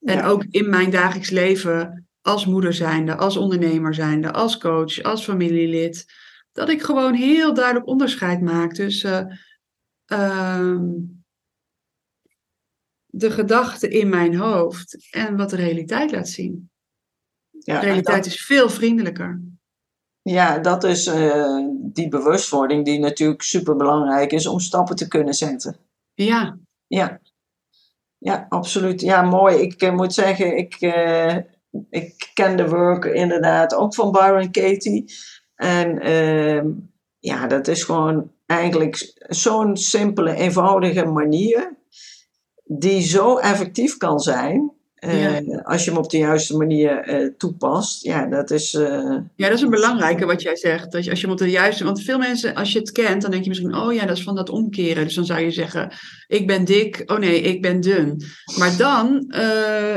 [0.01, 5.25] En ook in mijn dagelijks leven, als moeder zijnde, als ondernemer zijnde, als coach, als
[5.25, 6.05] familielid,
[6.53, 9.41] dat ik gewoon heel duidelijk onderscheid maak tussen
[10.13, 10.81] uh,
[13.07, 16.71] de gedachten in mijn hoofd en wat de realiteit laat zien.
[17.51, 19.41] Ja, de realiteit is veel vriendelijker.
[20.29, 25.35] Ja, dat is uh, die bewustwording die natuurlijk super belangrijk is om stappen te kunnen
[25.35, 25.77] zetten.
[26.15, 26.59] Ja.
[26.87, 27.21] Ja,
[28.19, 29.01] ja, absoluut.
[29.01, 29.57] Ja, mooi.
[29.57, 31.37] Ik uh, moet zeggen, ik, uh,
[31.91, 35.13] ik ken de work inderdaad ook van Byron Katie.
[35.55, 36.71] En ehm,
[37.19, 41.77] ja, dat is gewoon eigenlijk zo'n simpele, eenvoudige manier
[42.65, 44.76] die zo effectief kan zijn.
[45.05, 48.05] Uh, Als je hem op de juiste manier uh, toepast.
[48.05, 48.75] Ja, dat is.
[48.75, 50.93] Uh, ja, dat is een belangrijke wat jij zegt.
[50.93, 51.85] Dat je, als je hem op de juiste.
[51.85, 54.23] Want veel mensen, als je het kent, dan denk je misschien: oh ja, dat is
[54.23, 55.05] van dat omkeren.
[55.05, 55.93] Dus dan zou je zeggen:
[56.27, 57.03] ik ben dik.
[57.07, 58.23] Oh nee, ik ben dun.
[58.59, 59.31] Maar dan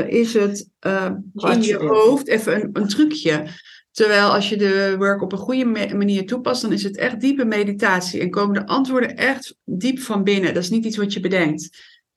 [0.06, 0.68] is het
[1.34, 3.44] in je hoofd even een, een trucje.
[3.90, 7.44] Terwijl als je de work op een goede manier toepast, dan is het echt diepe
[7.44, 8.20] meditatie.
[8.20, 10.54] En komen de antwoorden echt diep van binnen.
[10.54, 11.68] Dat is niet iets wat je bedenkt.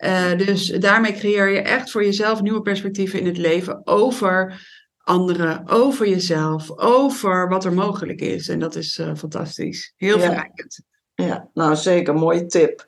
[0.03, 4.61] Uh, dus daarmee creëer je echt voor jezelf nieuwe perspectieven in het leven over
[4.97, 8.49] anderen, over jezelf, over wat er mogelijk is.
[8.49, 9.93] En dat is uh, fantastisch.
[9.97, 10.23] Heel ja.
[10.23, 10.81] verrijkend.
[11.15, 12.87] Ja, nou zeker, mooie tip.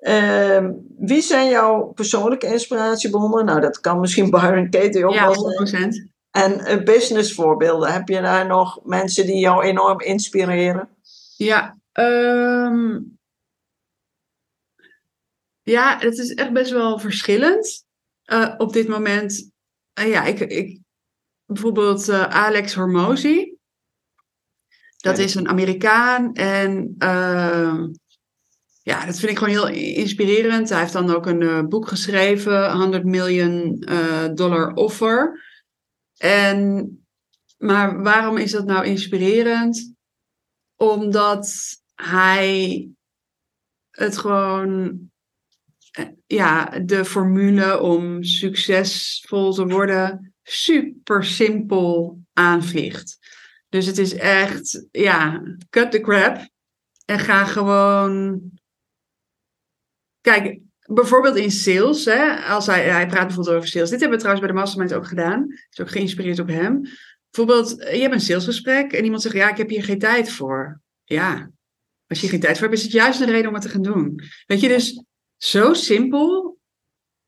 [0.00, 0.68] Uh,
[0.98, 3.44] wie zijn jouw persoonlijke inspiratiebronnen?
[3.44, 6.12] Nou, dat kan misschien Byron Katie ook ja, wel zijn.
[6.30, 7.92] En uh, businessvoorbeelden.
[7.92, 10.88] Heb je daar nog mensen die jou enorm inspireren?
[11.36, 13.17] Ja, um,
[15.68, 17.84] ja, het is echt best wel verschillend
[18.32, 19.52] uh, op dit moment.
[20.00, 20.80] Uh, ja, ik, ik,
[21.46, 23.56] bijvoorbeeld uh, Alex Hormozy.
[24.96, 26.94] Dat is een Amerikaan en
[28.82, 30.68] ja, dat vind ik gewoon heel inspirerend.
[30.68, 33.84] Hij heeft dan ook een boek geschreven, 100 miljoen
[34.34, 35.44] dollar offer.
[36.16, 36.90] En,
[37.58, 39.94] maar waarom is dat nou inspirerend?
[40.76, 42.88] Omdat hij
[43.90, 45.00] het gewoon
[46.26, 53.18] ja, de formule om succesvol te worden super simpel aanvliegt.
[53.68, 56.48] Dus het is echt, ja, cut the crap
[57.04, 58.40] en ga gewoon.
[60.20, 63.90] Kijk, bijvoorbeeld in sales, hè, als hij, hij praat bijvoorbeeld over sales.
[63.90, 65.46] Dit hebben we trouwens bij de Mastermind ook gedaan.
[65.70, 66.82] Is ook geïnspireerd op hem.
[67.30, 70.80] Bijvoorbeeld, je hebt een salesgesprek en iemand zegt: Ja, ik heb hier geen tijd voor.
[71.04, 71.50] Ja,
[72.06, 73.82] als je geen tijd voor hebt, is het juist een reden om het te gaan
[73.82, 74.20] doen.
[74.46, 75.04] Weet je, dus
[75.38, 76.58] zo simpel,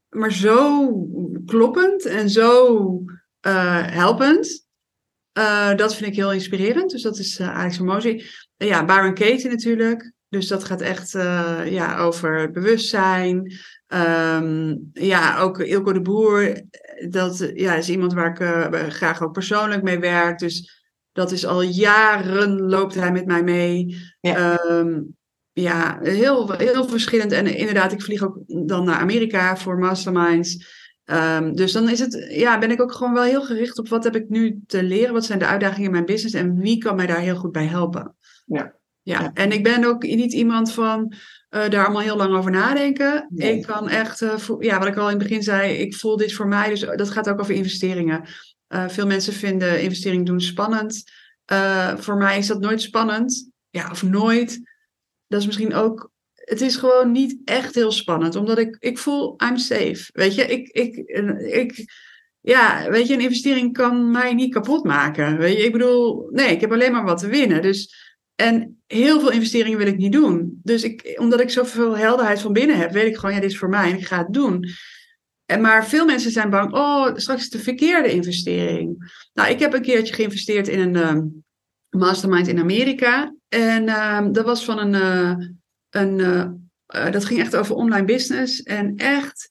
[0.09, 0.91] maar zo
[1.47, 2.85] kloppend en zo
[3.47, 4.67] uh, helpend.
[5.39, 6.91] Uh, dat vind ik heel inspirerend.
[6.91, 8.25] Dus dat is uh, Alex Mozi.
[8.57, 10.13] ja, Baron Katie natuurlijk.
[10.29, 11.13] Dus dat gaat echt
[11.71, 13.53] ja, over bewustzijn.
[13.87, 16.63] Um, ja, ook Ilko de Boer.
[17.09, 20.39] Dat ja, is iemand waar ik graag ook persoonlijk mee werk.
[20.39, 23.97] Dus dat is al jaren loopt hij met mij mee.
[24.21, 24.65] Ja.
[24.65, 25.19] Um,
[25.61, 27.33] ja, heel, heel verschillend.
[27.33, 30.79] En inderdaad, ik vlieg ook dan naar Amerika voor masterminds.
[31.05, 34.05] Um, dus dan is het, ja, ben ik ook gewoon wel heel gericht op wat
[34.05, 36.97] heb ik nu te leren, wat zijn de uitdagingen in mijn business en wie kan
[36.97, 38.17] mij daar heel goed bij helpen.
[38.45, 38.79] Ja.
[39.03, 41.13] Ja, en ik ben ook niet iemand van
[41.51, 43.31] uh, daar allemaal heel lang over nadenken.
[43.35, 46.33] Ik kan echt, uh, ja, wat ik al in het begin zei, ik voel dit
[46.33, 48.25] voor mij, dus dat gaat ook over investeringen.
[48.67, 51.03] Eh, veel mensen vinden investering doen spannend.
[51.45, 53.51] Eh, voor mij is dat nooit spannend.
[53.71, 54.61] Ja, of nooit.
[55.31, 56.11] Dat is misschien ook.
[56.35, 60.11] Het is gewoon niet echt heel spannend, omdat ik, ik voel, I'm safe.
[60.13, 60.97] Weet je, ik, ik,
[61.37, 61.85] ik,
[62.41, 65.39] ja, weet je, een investering kan mij niet kapot maken.
[65.39, 67.63] Weet je, ik bedoel, nee, ik heb alleen maar wat te winnen.
[67.63, 67.95] Dus,
[68.35, 70.61] en heel veel investeringen wil ik niet doen.
[70.63, 73.59] Dus ik, omdat ik zoveel helderheid van binnen heb, weet ik gewoon, ja, dit is
[73.59, 74.69] voor mij en ik ga het doen.
[75.47, 79.13] En maar veel mensen zijn bang, oh, straks is de verkeerde investering.
[79.33, 81.27] Nou, ik heb een keertje geïnvesteerd in een ehm,
[81.89, 83.35] mastermind in Amerika.
[83.51, 85.47] En ehm, dat was van een, uh,
[85.91, 88.63] een uh, dat ging echt over online business.
[88.63, 89.49] En echt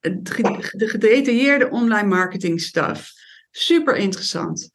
[0.00, 3.12] de gedetailleerde online marketing stuff.
[3.50, 4.70] Super interessant.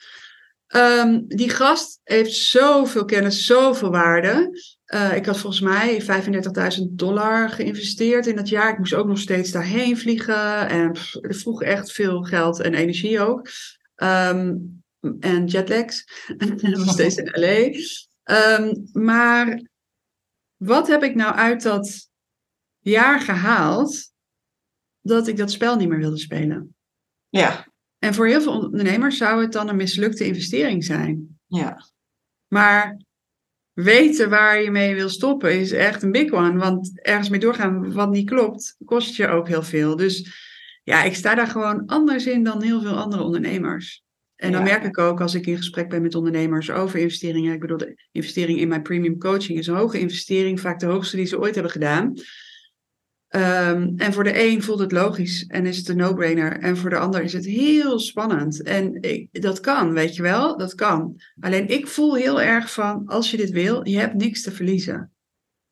[0.75, 4.59] Um, die gast heeft zoveel kennis, zoveel waarde.
[5.15, 8.71] Ik had volgens mij 35.000 dollar geïnvesteerd in dat jaar.
[8.71, 10.69] Ik moest ook nog steeds daarheen vliegen.
[10.69, 13.47] En vroeg echt veel geld en energie ook.
[13.95, 14.83] Um,
[15.19, 16.07] en jetlags.
[16.61, 17.79] nog steeds in LA.
[18.23, 19.61] Um, ehm, maar
[20.55, 22.09] wat heb ik nou uit dat
[22.79, 24.11] jaar gehaald
[25.01, 26.75] dat ik dat spel niet meer wilde spelen?
[27.29, 27.67] Ja.
[27.97, 31.39] En voor heel veel ondernemers zou het dan een mislukte investering zijn.
[31.47, 31.89] Ja.
[32.47, 32.97] Maar
[33.73, 36.59] weten waar je mee wil stoppen is echt een big one.
[36.59, 39.95] Want ergens mee doorgaan wat niet klopt, kost je ook heel veel.
[39.95, 40.33] Dus
[40.83, 44.03] ja, ik sta daar gewoon anders in dan heel veel andere ondernemers.
[44.41, 47.53] En dan merk ik ook als ik in gesprek ben met ondernemers over investeringen.
[47.53, 51.15] Ik bedoel, de investering in mijn premium coaching is een hoge investering, vaak de hoogste
[51.15, 52.13] die ze ooit hebben gedaan.
[53.35, 56.59] Um, en voor de een voelt het logisch en is het een no-brainer.
[56.59, 58.63] En voor de ander is het heel spannend.
[58.63, 61.21] En ik, dat kan, weet je wel, dat kan.
[61.39, 65.11] Alleen ik voel heel erg van, als je dit wil, je hebt niks te verliezen.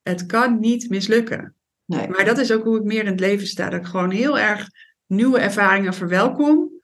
[0.02, 1.56] Het kan niet mislukken.
[1.86, 2.08] Nee.
[2.08, 3.70] Maar dat is ook hoe ik meer in het leven sta.
[3.70, 4.70] Dat ik gewoon heel erg
[5.06, 6.79] nieuwe ervaringen verwelkom.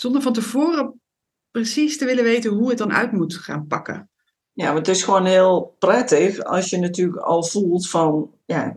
[0.00, 1.00] Zonder van tevoren
[1.50, 4.10] precies te willen weten hoe het dan uit moet gaan pakken.
[4.52, 8.76] Ja, maar het is gewoon heel prettig als je natuurlijk al voelt van, ja,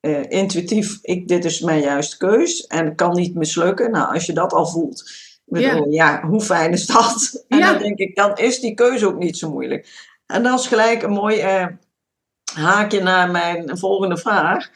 [0.00, 3.90] uh, intuïtief, ik, dit is mijn juiste keus en het kan niet mislukken.
[3.90, 5.10] Nou, als je dat al voelt,
[5.44, 6.20] bedoel, ja.
[6.20, 6.26] ja.
[6.28, 7.16] hoe fijn is dat?
[7.48, 10.10] En dan denk ik, dan is die keuze ook niet zo moeilijk.
[10.26, 11.66] En dat is gelijk een mooi uh,
[12.54, 14.70] haakje naar mijn volgende vraag.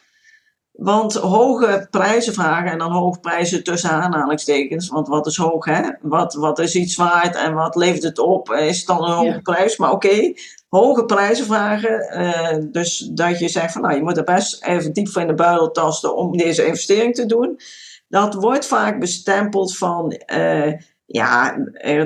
[0.75, 5.81] Want hoge prijzen vragen, en dan hoge prijzen tussen aanhalingstekens, want wat is hoog, hè?
[6.01, 8.51] Wat, wat is iets waard en wat levert het op?
[8.51, 9.77] Is het dan een hoge prijs?
[9.77, 10.33] Maar oké,
[10.69, 12.21] hoge prijzen vragen.
[12.21, 15.29] Uh, dus dat je zegt van nou, je moet er best even diep van in
[15.29, 17.61] de buidel tasten om deze investering te doen.
[18.09, 20.73] Dat wordt vaak bestempeld van uh,
[21.07, 21.57] ja,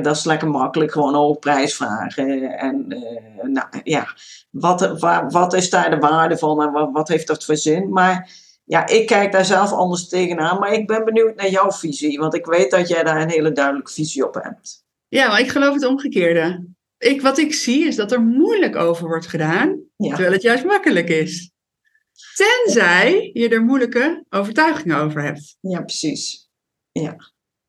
[0.02, 2.58] dat is lekker makkelijk, gewoon hoge prijs vragen.
[2.58, 4.06] En uh, nou ja,
[4.50, 7.92] wat, wat, wat is daar de waarde van en wat, wat heeft dat voor zin?
[7.92, 12.18] Maar ja, ik kijk daar zelf anders tegenaan, maar ik ben benieuwd naar jouw visie,
[12.18, 14.84] want ik weet dat jij daar een hele duidelijke visie op hebt.
[15.08, 16.66] Ja, maar ik geloof het omgekeerde
[16.98, 21.08] ik, wat ik zie is dat er moeilijk over wordt gedaan, terwijl het juist makkelijk
[21.08, 21.50] is.
[22.34, 25.56] Tenzij je er moeilijke overtuigingen over hebt.
[25.60, 26.48] Ja, precies.
[26.92, 27.16] Ja.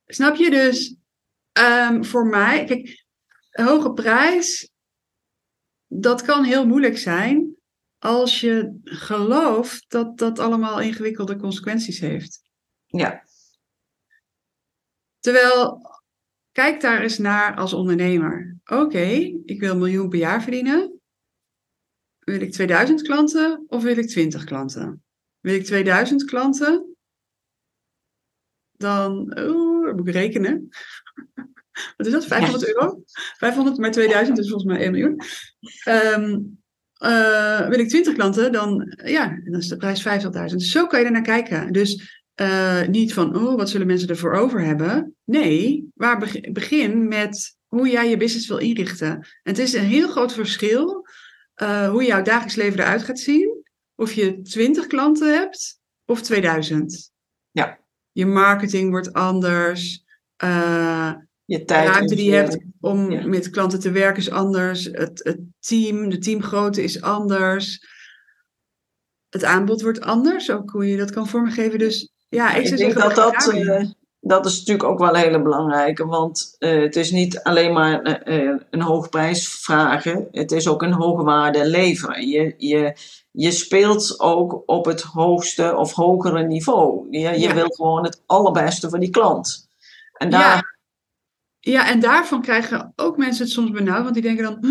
[0.05, 0.95] Snap je dus?
[1.59, 3.05] Um, voor mij, kijk,
[3.49, 4.71] hoge prijs,
[5.88, 7.48] dat kan heel moeilijk zijn
[7.99, 12.41] als je gelooft dat dat allemaal ingewikkelde consequenties heeft.
[12.85, 13.23] Ja.
[15.19, 15.88] Terwijl
[16.59, 18.57] Kijk daar eens naar als ondernemer.
[18.65, 19.07] Oké,
[19.45, 20.99] ik wil een miljoen per jaar verdienen.
[22.19, 25.03] Wil ik 2000 klanten of wil ik 20 klanten?
[25.39, 26.95] Wil ik 2000 klanten?
[28.71, 29.13] Dan
[29.95, 30.69] moet ik rekenen.
[31.97, 32.25] Wat is dat?
[32.25, 33.03] 500 euro?
[33.38, 35.21] 500 maar 2000 is volgens mij 1 miljoen.
[35.88, 36.59] Um,
[36.99, 40.07] uh, wil ik 20 klanten, dan, ja, dan is de prijs
[40.51, 40.55] 50.000.
[40.55, 41.71] Zo kan je er naar kijken.
[41.71, 45.15] Dus uh, niet van, oh, wat zullen mensen ervoor over hebben?
[45.25, 49.09] Nee, waar begin met hoe jij je business wil inrichten.
[49.09, 51.07] En het is een heel groot verschil
[51.62, 53.63] uh, hoe jouw dagelijks leven eruit gaat zien.
[53.95, 57.12] Of je 20 klanten hebt of 2000.
[57.51, 57.79] Ja.
[58.12, 60.03] Je marketing wordt anders.
[61.49, 64.83] Je tijd de ruimte die je hebt om met klanten te werken is anders.
[64.91, 67.87] Het, het team, de teamgrootte is anders.
[69.29, 71.79] Het aanbod wordt anders, ook hoe je dat kan vormgeven.
[71.79, 73.85] Dus ja, ik, ik denk dat dat, uh,
[74.19, 76.06] dat is natuurlijk ook wel een hele belangrijke.
[76.06, 80.27] Want uh, het is niet alleen maar uh, een hoge prijs vragen.
[80.31, 82.27] Het is ook een hoge waarde leveren.
[82.27, 82.93] Je, je,
[83.31, 87.08] je speelt ook op het hoogste of hogere niveau.
[87.12, 87.54] Je, je ja.
[87.54, 89.67] wil gewoon het allerbeste voor die klant.
[90.13, 90.56] En daar...
[90.56, 90.77] Ja.
[91.60, 94.03] Ja, en daarvan krijgen ook mensen het soms benauwd.
[94.03, 94.65] Want die denken dan,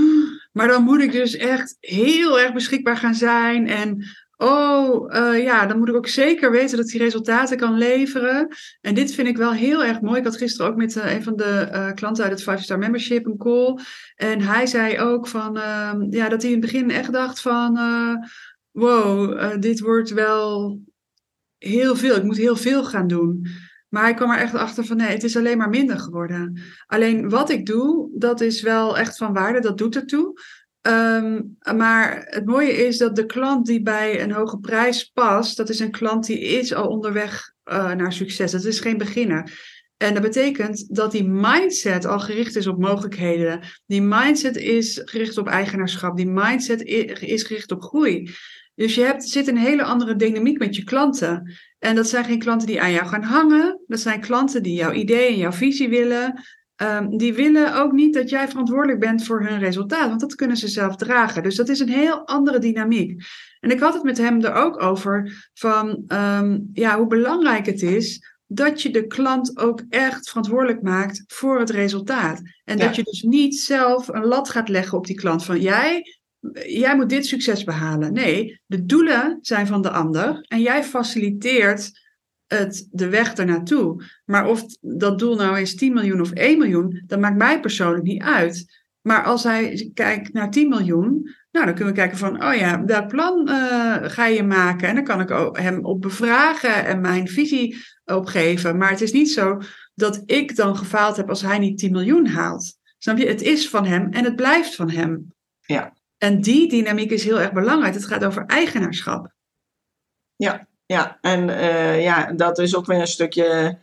[0.53, 3.67] maar dan moet ik dus echt heel erg beschikbaar gaan zijn.
[3.67, 4.05] En
[4.41, 8.49] Oh, uh, ja, dan moet ik ook zeker weten dat hij resultaten kan leveren.
[8.81, 10.19] En dit vind ik wel heel erg mooi.
[10.19, 13.27] Ik had gisteren ook met uh, een van de uh, klanten uit het 5-star membership
[13.27, 13.79] een call.
[14.15, 17.79] En hij zei ook van, ehm, ja, dat hij in het begin echt dacht van,
[18.71, 20.79] wow, dit wordt wel
[21.59, 22.17] heel veel.
[22.17, 23.47] Ik moet heel veel gaan doen.
[23.89, 26.61] Maar hij kwam er echt achter van, nee, het is alleen maar minder geworden.
[26.87, 30.41] Alleen wat ik doe, dat is wel echt van waarde, dat doet ertoe.
[30.83, 35.69] Um, maar het mooie is dat de klant die bij een hoge prijs past, dat
[35.69, 38.51] is een klant die is al onderweg uh, naar succes.
[38.51, 39.53] Dat is geen beginner.
[39.97, 43.61] En dat betekent dat die mindset al gericht is op mogelijkheden.
[43.87, 46.17] Die mindset is gericht op eigenaarschap.
[46.17, 46.83] Die mindset
[47.21, 48.31] is gericht op groei.
[48.75, 51.59] Dus je hebt, zit een hele andere dynamiek met je klanten.
[51.79, 53.81] En dat zijn geen klanten die aan jou gaan hangen.
[53.87, 56.43] Dat zijn klanten die jouw idee en jouw visie willen.
[56.83, 60.57] Um, die willen ook niet dat jij verantwoordelijk bent voor hun resultaat, want dat kunnen
[60.57, 61.43] ze zelf dragen.
[61.43, 63.23] Dus dat is een heel andere dynamiek.
[63.61, 67.83] En ik had het met hem er ook over van um, ja, hoe belangrijk het
[67.83, 72.43] is dat je de klant ook echt verantwoordelijk maakt voor het resultaat.
[72.65, 76.18] En dat je dus niet zelf een lat gaat leggen op die klant van jij,
[76.67, 78.13] jij moet dit succes behalen.
[78.13, 81.91] Nee, de doelen zijn van de ander en jij faciliteert
[82.47, 84.05] het, de weg ernaartoe.
[84.25, 88.05] Maar of dat doel nou is 10 miljoen of 1 miljoen, dat maakt mij persoonlijk
[88.05, 88.77] niet uit.
[89.01, 92.85] Maar als hij kijkt naar 10 miljoen, nou, dan kunnen we kijken van, oh ja,
[92.85, 94.89] welk plan uh, ga je maken?
[94.89, 98.77] En dan kan ik hem op bevragen en mijn visie opgeven.
[98.77, 99.61] Maar het is niet zo
[99.95, 102.77] dat ik dan gefaald heb als hij niet 10 miljoen haalt.
[102.99, 103.27] Snap je?
[103.27, 105.33] Het is van hem en het blijft van hem.
[105.61, 105.97] Ja.
[106.19, 107.95] En die dynamiek is heel erg belangrijk.
[107.95, 109.33] Het gaat over eigenaarschap.
[110.37, 113.79] Ja, ja, en uh, ja, dat is ook weer een stukje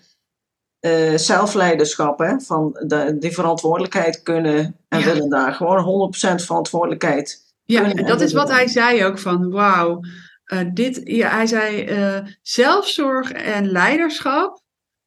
[0.81, 2.19] uh, zelfleiderschap.
[2.19, 2.39] Hè?
[2.39, 5.05] Van de, die verantwoordelijkheid kunnen en ja.
[5.05, 5.53] willen daar.
[5.53, 7.53] Gewoon 100% verantwoordelijkheid.
[7.63, 9.99] Ja, dat is wat hij zei ook van wauw.
[10.53, 11.89] Uh, dit, ja, hij zei
[12.41, 14.63] zelfzorg en leiderschap.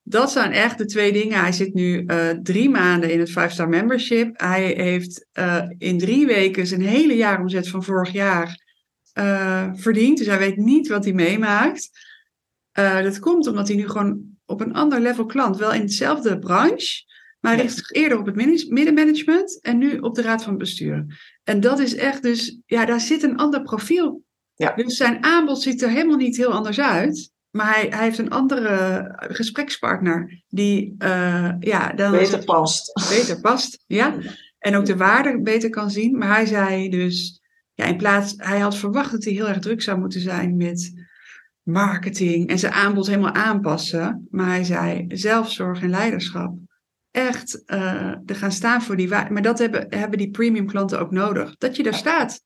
[0.09, 1.41] Dat zijn echt de twee dingen.
[1.41, 2.07] Hij zit nu
[2.43, 4.41] drie maanden in het 5-star membership.
[4.41, 5.27] Hij heeft
[5.79, 8.67] in drie weken zijn hele jaaromzet van vorig jaar
[9.19, 10.19] uh, verdient.
[10.19, 11.91] Dus hij weet niet wat hij meemaakt.
[12.73, 17.05] Dat komt omdat hij nu gewoon op een ander level klant, wel in dezelfde branche,
[17.41, 18.35] maar hij richt zich eerder op het
[18.69, 21.07] middenmanagement en nu op de raad van bestuur.
[21.45, 24.23] En dat is echt dus, ja, daar zit een ander profiel.
[24.55, 24.75] Ja.
[24.75, 27.31] Dus zijn aanbod ziet er helemaal niet heel anders uit.
[27.59, 32.93] Maar hij, hij heeft een andere gesprekspartner die uh, ja, dan beter past.
[33.09, 34.17] Beter past, ja.
[34.59, 36.19] En ook de waarde beter kan zien.
[36.19, 37.43] Maar hij zei dus,
[37.75, 41.07] ja, in plaats, hij had verwacht dat hij heel erg druk zou moeten zijn met
[41.63, 44.27] marketing en zijn aanbod helemaal aanpassen.
[44.31, 46.57] Maar hij zei zelfzorg en leiderschap.
[47.11, 49.33] Echt uh, er gaan staan voor die waarde.
[49.33, 51.57] Maar dat hebben, hebben die premium klanten ook nodig.
[51.57, 52.43] Dat je daar staat.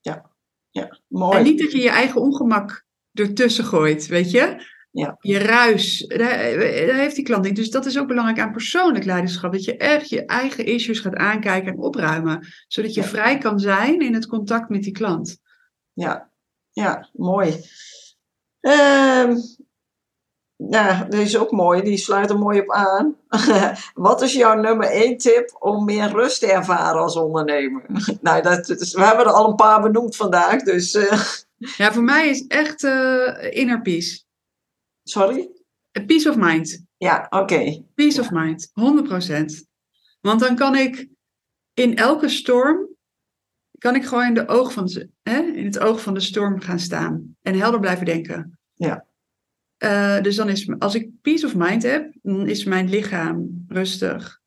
[0.00, 0.30] Ja,
[0.70, 1.38] ja, mooi.
[1.38, 2.83] En niet dat je je eigen ongemak
[3.14, 4.72] ertussen gooit, weet je?
[4.90, 5.16] Ja.
[5.20, 7.56] Je ruis, daar, daar, heeft die klant niet.
[7.56, 9.52] Dus dat is ook belangrijk aan persoonlijk leiderschap.
[9.52, 12.46] Dat je echt je eigen issues gaat aankijken en opruimen.
[12.68, 13.06] Zodat je Ja.
[13.06, 15.38] vrij kan zijn in het contact met die klant.
[15.92, 16.30] Ja,
[16.70, 17.60] ja mooi.
[18.60, 19.36] Ehm
[20.56, 21.82] ja, deze is ook mooi.
[21.82, 23.16] Die sluit er mooi op aan.
[23.94, 27.84] Wat is jouw nummer één tip om meer rust te ervaren als ondernemer?
[28.20, 31.20] nou, dat, dat we hebben er al een paar benoemd vandaag, dus eh,
[31.56, 34.22] Ja, voor mij is echt eh, inner peace.
[35.02, 35.48] sorry.
[35.98, 36.86] A Peace of mind.
[36.96, 37.84] Ja, oké.
[37.94, 38.72] Peace of mind.
[38.72, 39.68] 100%.
[40.20, 41.08] Want dan kan ik
[41.74, 42.88] in elke storm,
[43.78, 44.90] kan ik gewoon in, de oog van,
[45.22, 47.36] hè, in het oog van de storm gaan staan.
[47.42, 48.58] En helder blijven denken.
[48.74, 49.06] Ja.
[49.76, 54.42] Eh, dus dan is, als ik peace of mind heb, dan is mijn lichaam rustig.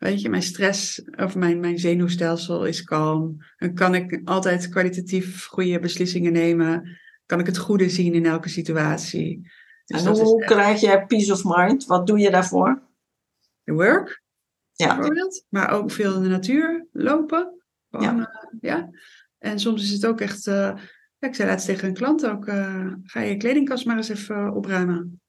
[0.00, 3.36] Weet je, mijn stress of mijn, mijn zenuwstelsel is kalm.
[3.56, 6.98] Dan kan ik altijd kwalitatief goede beslissingen nemen.
[7.26, 9.50] Kan ik het goede zien in elke situatie.
[9.84, 11.84] Dus En is hoe krijg jij peace of mind?
[11.86, 12.88] Wat doe je daarvoor?
[13.62, 14.22] de work,
[14.72, 15.44] Ja, bijvoorbeeld.
[15.48, 17.62] Maar ook veel in de natuur lopen.
[17.90, 18.26] Gewoon, eh,
[18.60, 18.90] ja.
[19.38, 20.46] En soms is het ook echt...
[20.46, 20.72] eh,
[21.18, 22.46] ja, ik zei laatst tegen een klant ook...
[22.46, 25.20] eh, ga je kledingkast maar eens even opruimen.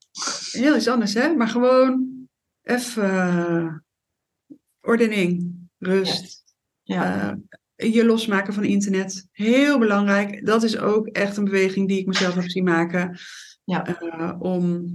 [0.51, 1.34] Heel iets anders, hè?
[1.34, 2.07] Maar gewoon
[2.61, 3.86] even
[4.82, 6.43] ordening, rust.
[6.84, 7.38] ja,
[7.75, 9.27] eh, je losmaken van internet.
[9.32, 10.45] Heel belangrijk.
[10.45, 13.17] Dat is ook echt een beweging die ik mezelf heb zien maken.
[13.63, 13.86] Ja.
[13.86, 14.86] Eh, om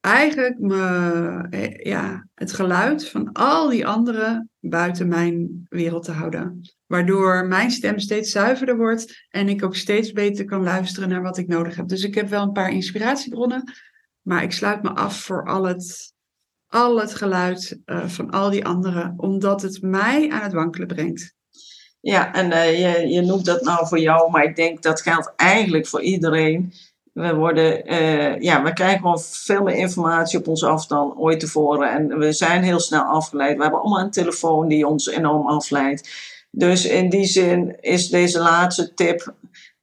[0.00, 6.60] eigenlijk me, eh, ja, het geluid van al die anderen buiten mijn wereld te houden.
[6.86, 11.38] Waardoor mijn stem steeds zuiverder wordt en ik ook steeds beter kan luisteren naar wat
[11.38, 11.88] ik nodig heb.
[11.88, 13.72] Dus ik heb wel een paar inspiratiebronnen,
[14.20, 16.11] maar ik sluit me af voor al het,
[16.72, 21.34] al het geluid eh, van al die anderen, omdat het mij aan het wankelen brengt.
[22.00, 25.32] Ja, en uh, je, je noemt dat nou voor jou, maar ik denk dat geldt
[25.36, 26.72] eigenlijk voor iedereen.
[27.12, 31.40] We, worden, uh, ja, we krijgen gewoon veel meer informatie op ons af dan ooit
[31.40, 31.90] tevoren.
[31.90, 33.56] En we zijn heel snel afgeleid.
[33.56, 36.10] We hebben allemaal een telefoon die ons enorm afleidt.
[36.50, 39.34] Dus in die zin is deze laatste tip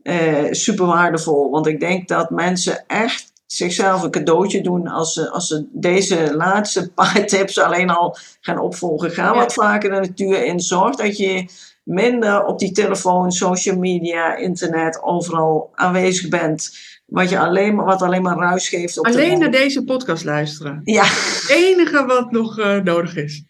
[0.03, 1.49] uh, super waardevol.
[1.49, 6.35] Want ik denk dat mensen echt zichzelf een cadeautje doen als ze, als ze deze
[6.35, 9.11] laatste paar tips alleen al gaan opvolgen.
[9.11, 10.59] Ga wat vaker de natuur in.
[10.59, 11.49] Zorg dat je
[11.83, 16.77] minder op die telefoon, social media, internet, overal aanwezig bent.
[17.05, 18.99] Wat, je alleen, maar, wat alleen maar ruis geeft.
[18.99, 20.81] Op alleen naar deze podcast luisteren.
[20.83, 21.03] Ja.
[21.03, 23.43] Het enige wat nog uh, nodig is.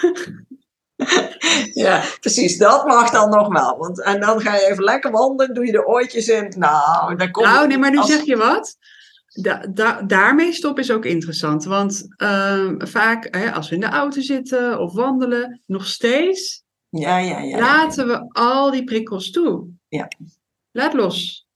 [1.84, 2.58] ja, precies.
[2.58, 3.78] Dat mag dan nog wel.
[3.78, 6.54] Want, en dan ga je even lekker wandelen, doe je de oortjes in.
[6.56, 8.10] Nou, dan komt Nou, nee, maar nu als...
[8.10, 8.76] zeg je wat.
[9.42, 11.64] Da, da, daarmee stoppen is ook interessant.
[11.64, 17.18] Want uh, vaak hè, als we in de auto zitten of wandelen, nog steeds ja,
[17.18, 19.66] ja, ja, laten we al die prikkels toe.
[19.88, 20.08] Ja.
[20.70, 21.48] Laat los.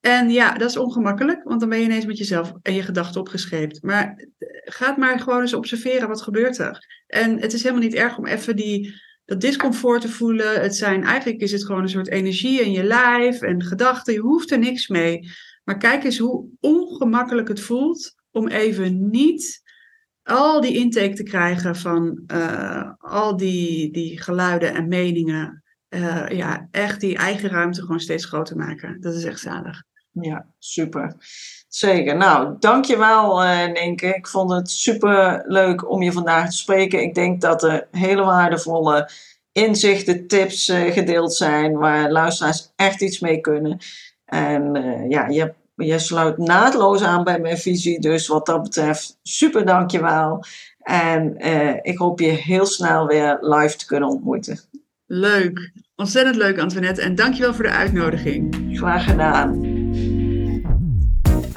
[0.00, 3.20] En ja, dat is ongemakkelijk, want dan ben je ineens met jezelf en je gedachten
[3.20, 3.82] opgescheept.
[3.82, 4.28] Maar
[4.64, 7.04] ga maar gewoon eens observeren, wat gebeurt er?
[7.06, 8.94] En het is helemaal niet erg om even die,
[9.24, 10.60] dat discomfort te voelen.
[10.60, 14.14] Het zijn, eigenlijk is het gewoon een soort energie in je lijf en gedachten.
[14.14, 15.28] Je hoeft er niks mee.
[15.64, 19.62] Maar kijk eens hoe ongemakkelijk het voelt om even niet
[20.22, 25.62] al die intake te krijgen van uh, al die, die geluiden en meningen.
[25.88, 29.00] Uh, ja, echt die eigen ruimte gewoon steeds groter maken.
[29.00, 29.82] Dat is echt zalig.
[30.10, 31.14] Ja, super.
[31.68, 32.16] Zeker.
[32.16, 34.06] Nou, dankjewel uh, Nenke.
[34.06, 37.02] Ik vond het super leuk om je vandaag te spreken.
[37.02, 39.10] Ik denk dat er hele waardevolle
[39.52, 43.78] inzichten, tips gedeeld zijn waar luisteraars echt iets mee kunnen.
[44.34, 48.00] En uh, ja, je, je sluit naadloos aan bij mijn visie.
[48.00, 50.44] Dus wat dat betreft, super dankjewel.
[50.78, 51.36] En
[51.82, 54.58] ik hoop je heel snel weer live te kunnen ontmoeten.
[55.06, 55.72] Leuk.
[55.96, 57.02] Ontzettend leuk, Antoinette.
[57.02, 58.56] En dankjewel voor de uitnodiging.
[58.72, 59.73] Graag gedaan.